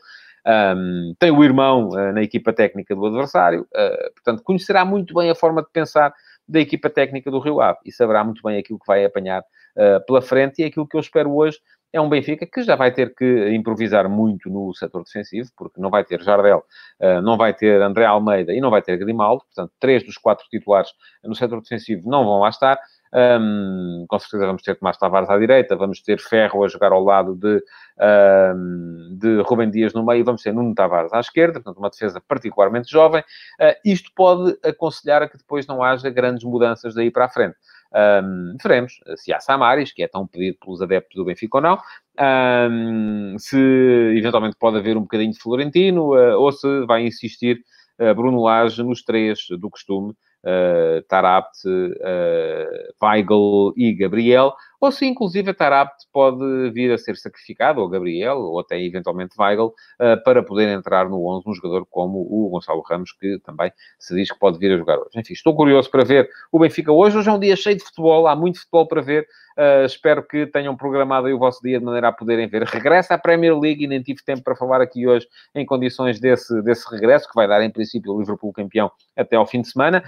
um, 0.46 1.14
tem 1.18 1.30
o 1.30 1.44
irmão 1.44 1.88
uh, 1.88 2.12
na 2.12 2.22
equipa 2.22 2.52
técnica 2.52 2.94
do 2.94 3.06
adversário, 3.06 3.62
uh, 3.62 4.12
portanto, 4.14 4.42
conhecerá 4.42 4.84
muito 4.84 5.14
bem 5.14 5.30
a 5.30 5.34
forma 5.34 5.62
de 5.62 5.68
pensar 5.70 6.14
da 6.46 6.60
equipa 6.60 6.88
técnica 6.88 7.30
do 7.30 7.38
Rio 7.38 7.60
Ave 7.60 7.78
e 7.84 7.92
saberá 7.92 8.24
muito 8.24 8.42
bem 8.42 8.58
aquilo 8.58 8.78
que 8.78 8.86
vai 8.86 9.04
apanhar 9.04 9.40
uh, 9.42 10.04
pela 10.06 10.22
frente 10.22 10.62
e 10.62 10.64
aquilo 10.64 10.88
que 10.88 10.96
eu 10.96 11.00
espero 11.00 11.34
hoje 11.34 11.58
é 11.92 12.00
um 12.00 12.08
Benfica 12.08 12.46
que 12.46 12.62
já 12.62 12.76
vai 12.76 12.92
ter 12.92 13.14
que 13.14 13.50
improvisar 13.50 14.08
muito 14.08 14.50
no 14.50 14.74
setor 14.74 15.02
defensivo, 15.04 15.50
porque 15.56 15.80
não 15.80 15.90
vai 15.90 16.04
ter 16.04 16.20
Jardel, 16.22 16.62
não 17.22 17.36
vai 17.36 17.54
ter 17.54 17.80
André 17.80 18.04
Almeida 18.04 18.52
e 18.52 18.60
não 18.60 18.70
vai 18.70 18.82
ter 18.82 18.96
Grimaldo, 18.98 19.44
portanto, 19.44 19.72
três 19.80 20.04
dos 20.04 20.18
quatro 20.18 20.46
titulares 20.50 20.90
no 21.24 21.34
setor 21.34 21.60
defensivo 21.62 22.08
não 22.08 22.24
vão 22.24 22.40
lá 22.40 22.50
estar. 22.50 22.78
Um, 23.12 24.04
com 24.08 24.18
certeza 24.18 24.46
vamos 24.46 24.62
ter 24.62 24.76
Tomás 24.76 24.96
Tavares 24.98 25.30
à 25.30 25.38
direita, 25.38 25.76
vamos 25.76 26.02
ter 26.02 26.20
Ferro 26.20 26.64
a 26.64 26.68
jogar 26.68 26.92
ao 26.92 27.02
lado 27.02 27.34
de, 27.34 27.62
um, 28.54 29.16
de 29.18 29.40
Rubem 29.42 29.70
Dias 29.70 29.94
no 29.94 30.04
meio, 30.04 30.24
vamos 30.24 30.42
ter 30.42 30.52
Nuno 30.52 30.74
Tavares 30.74 31.12
à 31.12 31.20
esquerda, 31.20 31.54
portanto, 31.54 31.78
uma 31.78 31.90
defesa 31.90 32.20
particularmente 32.20 32.90
jovem. 32.90 33.22
Uh, 33.60 33.74
isto 33.84 34.10
pode 34.14 34.58
aconselhar 34.62 35.22
a 35.22 35.28
que 35.28 35.38
depois 35.38 35.66
não 35.66 35.82
haja 35.82 36.10
grandes 36.10 36.44
mudanças 36.44 36.94
daí 36.94 37.10
para 37.10 37.24
a 37.24 37.28
frente. 37.28 37.56
Um, 37.90 38.56
veremos 38.62 39.00
se 39.16 39.32
há 39.32 39.40
Samaris, 39.40 39.92
que 39.92 40.02
é 40.02 40.08
tão 40.08 40.26
pedido 40.26 40.58
pelos 40.60 40.82
adeptos 40.82 41.16
do 41.16 41.24
Benfica 41.24 41.56
ou 41.56 41.62
não, 41.62 41.78
um, 42.70 43.36
se 43.38 43.56
eventualmente 44.16 44.56
pode 44.58 44.76
haver 44.76 44.96
um 44.96 45.02
bocadinho 45.02 45.32
de 45.32 45.38
Florentino, 45.38 46.14
uh, 46.14 46.38
ou 46.38 46.52
se 46.52 46.84
vai 46.84 47.06
insistir 47.06 47.62
uh, 47.98 48.14
Bruno 48.14 48.42
Lage 48.42 48.82
nos 48.82 49.02
três 49.02 49.38
do 49.58 49.70
costume, 49.70 50.14
uh, 50.44 51.02
Tarapt, 51.08 51.64
uh, 51.66 52.94
Weigl 53.00 53.72
e 53.76 53.94
Gabriel, 53.94 54.54
ou 54.80 54.92
se 54.92 55.06
inclusive 55.06 55.50
a 55.50 55.54
Tarapte 55.54 56.06
pode 56.12 56.70
vir 56.70 56.92
a 56.92 56.98
ser 56.98 57.16
sacrificado, 57.16 57.80
ou 57.80 57.88
Gabriel, 57.88 58.38
ou 58.38 58.60
até 58.60 58.80
eventualmente 58.80 59.34
Weigl, 59.38 59.66
uh, 59.66 60.22
para 60.24 60.42
poder 60.42 60.68
entrar 60.68 61.08
no 61.08 61.26
11 61.26 61.48
um 61.48 61.54
jogador 61.54 61.86
como 61.90 62.20
o 62.20 62.48
Gonçalo 62.50 62.82
Ramos, 62.82 63.12
que 63.12 63.38
também 63.40 63.72
se 63.98 64.14
diz 64.14 64.30
que 64.30 64.38
pode 64.38 64.58
vir 64.58 64.72
a 64.72 64.76
jogar 64.76 64.98
hoje. 64.98 65.10
Enfim, 65.16 65.32
estou 65.32 65.54
curioso 65.54 65.90
para 65.90 66.04
ver 66.04 66.28
o 66.52 66.58
Benfica 66.58 66.92
hoje. 66.92 67.18
Hoje 67.18 67.28
é 67.28 67.32
um 67.32 67.40
dia 67.40 67.56
cheio 67.56 67.76
de 67.76 67.84
futebol, 67.84 68.26
há 68.26 68.36
muito 68.36 68.60
futebol 68.60 68.86
para 68.86 69.02
ver. 69.02 69.26
Uh, 69.58 69.84
espero 69.84 70.22
que 70.22 70.46
tenham 70.46 70.76
programado 70.76 71.26
aí 71.26 71.32
o 71.32 71.38
vosso 71.38 71.60
dia 71.60 71.80
de 71.80 71.84
maneira 71.84 72.08
a 72.08 72.12
poderem 72.12 72.46
ver. 72.46 72.62
Regressa 72.62 73.14
à 73.14 73.18
Premier 73.18 73.58
League 73.58 73.82
e 73.82 73.88
nem 73.88 74.00
tive 74.00 74.22
tempo 74.24 74.44
para 74.44 74.54
falar 74.54 74.80
aqui 74.80 75.04
hoje 75.04 75.26
em 75.52 75.66
condições 75.66 76.20
desse, 76.20 76.62
desse 76.62 76.88
regresso, 76.88 77.28
que 77.28 77.34
vai 77.34 77.48
dar 77.48 77.60
em 77.64 77.70
princípio 77.70 78.12
o 78.12 78.20
Liverpool 78.20 78.52
campeão 78.52 78.88
até 79.16 79.34
ao 79.34 79.44
fim 79.44 79.60
de 79.60 79.68
semana. 79.68 80.04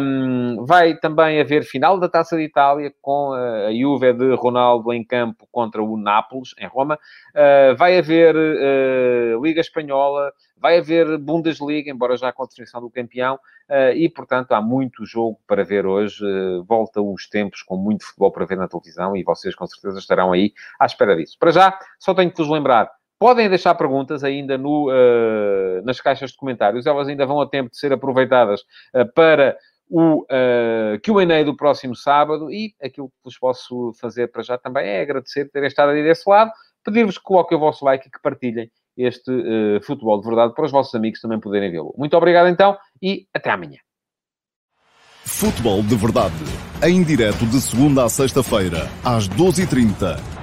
Um, 0.00 0.64
vai 0.64 0.94
também 0.96 1.40
haver 1.40 1.64
final 1.64 1.98
da 1.98 2.08
Taça 2.08 2.36
de 2.36 2.44
Itália 2.44 2.92
com 3.02 3.32
a 3.32 3.72
Juve 3.72 3.95
de 3.98 4.34
Ronaldo 4.34 4.92
em 4.92 5.04
campo 5.04 5.46
contra 5.50 5.82
o 5.82 5.96
Nápoles, 5.96 6.54
em 6.58 6.66
Roma. 6.66 6.98
Uh, 7.34 7.76
vai 7.76 7.98
haver 7.98 8.34
uh, 8.34 9.42
Liga 9.42 9.60
Espanhola, 9.60 10.32
vai 10.56 10.78
haver 10.78 11.18
Bundesliga, 11.18 11.90
embora 11.90 12.16
já 12.16 12.32
com 12.32 12.42
a 12.42 12.46
definição 12.46 12.80
do 12.80 12.90
campeão, 12.90 13.34
uh, 13.34 13.92
e 13.94 14.08
portanto 14.08 14.52
há 14.52 14.60
muito 14.60 15.04
jogo 15.04 15.38
para 15.46 15.64
ver 15.64 15.86
hoje. 15.86 16.24
volta 16.66 17.00
os 17.00 17.28
tempos 17.28 17.62
com 17.62 17.76
muito 17.76 18.04
futebol 18.04 18.30
para 18.30 18.46
ver 18.46 18.56
na 18.56 18.68
televisão 18.68 19.16
e 19.16 19.22
vocês 19.22 19.54
com 19.54 19.66
certeza 19.66 19.98
estarão 19.98 20.32
aí 20.32 20.52
à 20.78 20.86
espera 20.86 21.16
disso. 21.16 21.36
Para 21.38 21.50
já, 21.50 21.78
só 21.98 22.14
tenho 22.14 22.30
que 22.30 22.36
vos 22.36 22.50
lembrar 22.50 22.90
Podem 23.18 23.48
deixar 23.48 23.74
perguntas 23.74 24.22
ainda 24.22 24.58
no, 24.58 24.90
nas 25.82 25.98
caixas 26.02 26.32
de 26.32 26.36
comentários, 26.36 26.84
elas 26.84 27.08
ainda 27.08 27.24
vão 27.24 27.40
a 27.40 27.48
tempo 27.48 27.70
de 27.70 27.78
ser 27.78 27.90
aproveitadas 27.90 28.60
para 29.14 29.56
o 29.88 30.22
uh, 30.22 30.98
QA 31.02 31.44
do 31.44 31.56
próximo 31.56 31.94
sábado. 31.94 32.50
E 32.50 32.74
aquilo 32.82 33.08
que 33.08 33.16
vos 33.24 33.38
posso 33.38 33.92
fazer 34.00 34.28
para 34.28 34.42
já 34.42 34.58
também 34.58 34.86
é 34.86 35.00
agradecer 35.00 35.50
terem 35.50 35.68
estado 35.68 35.90
aí 35.90 36.02
desse 36.02 36.28
lado, 36.28 36.50
pedir-vos 36.84 37.18
que 37.18 37.24
coloquem 37.24 37.56
o 37.56 37.60
vosso 37.60 37.84
like 37.84 38.08
e 38.08 38.10
que 38.10 38.20
partilhem 38.20 38.70
este 38.96 39.30
uh, 39.30 39.82
futebol 39.82 40.20
de 40.20 40.26
verdade 40.26 40.54
para 40.54 40.64
os 40.64 40.72
vossos 40.72 40.94
amigos 40.94 41.20
também 41.20 41.38
poderem 41.38 41.70
vê-lo. 41.70 41.94
Muito 41.96 42.16
obrigado 42.16 42.48
então 42.48 42.76
e 43.02 43.26
até 43.34 43.50
amanhã. 43.50 43.78
Futebol 45.24 45.82
de 45.82 45.96
verdade, 45.96 46.34
em 46.84 47.02
direto 47.02 47.44
de 47.46 47.60
segunda 47.60 48.04
a 48.04 48.08
sexta-feira, 48.08 48.88
às 49.04 49.28
12h30 49.28 50.35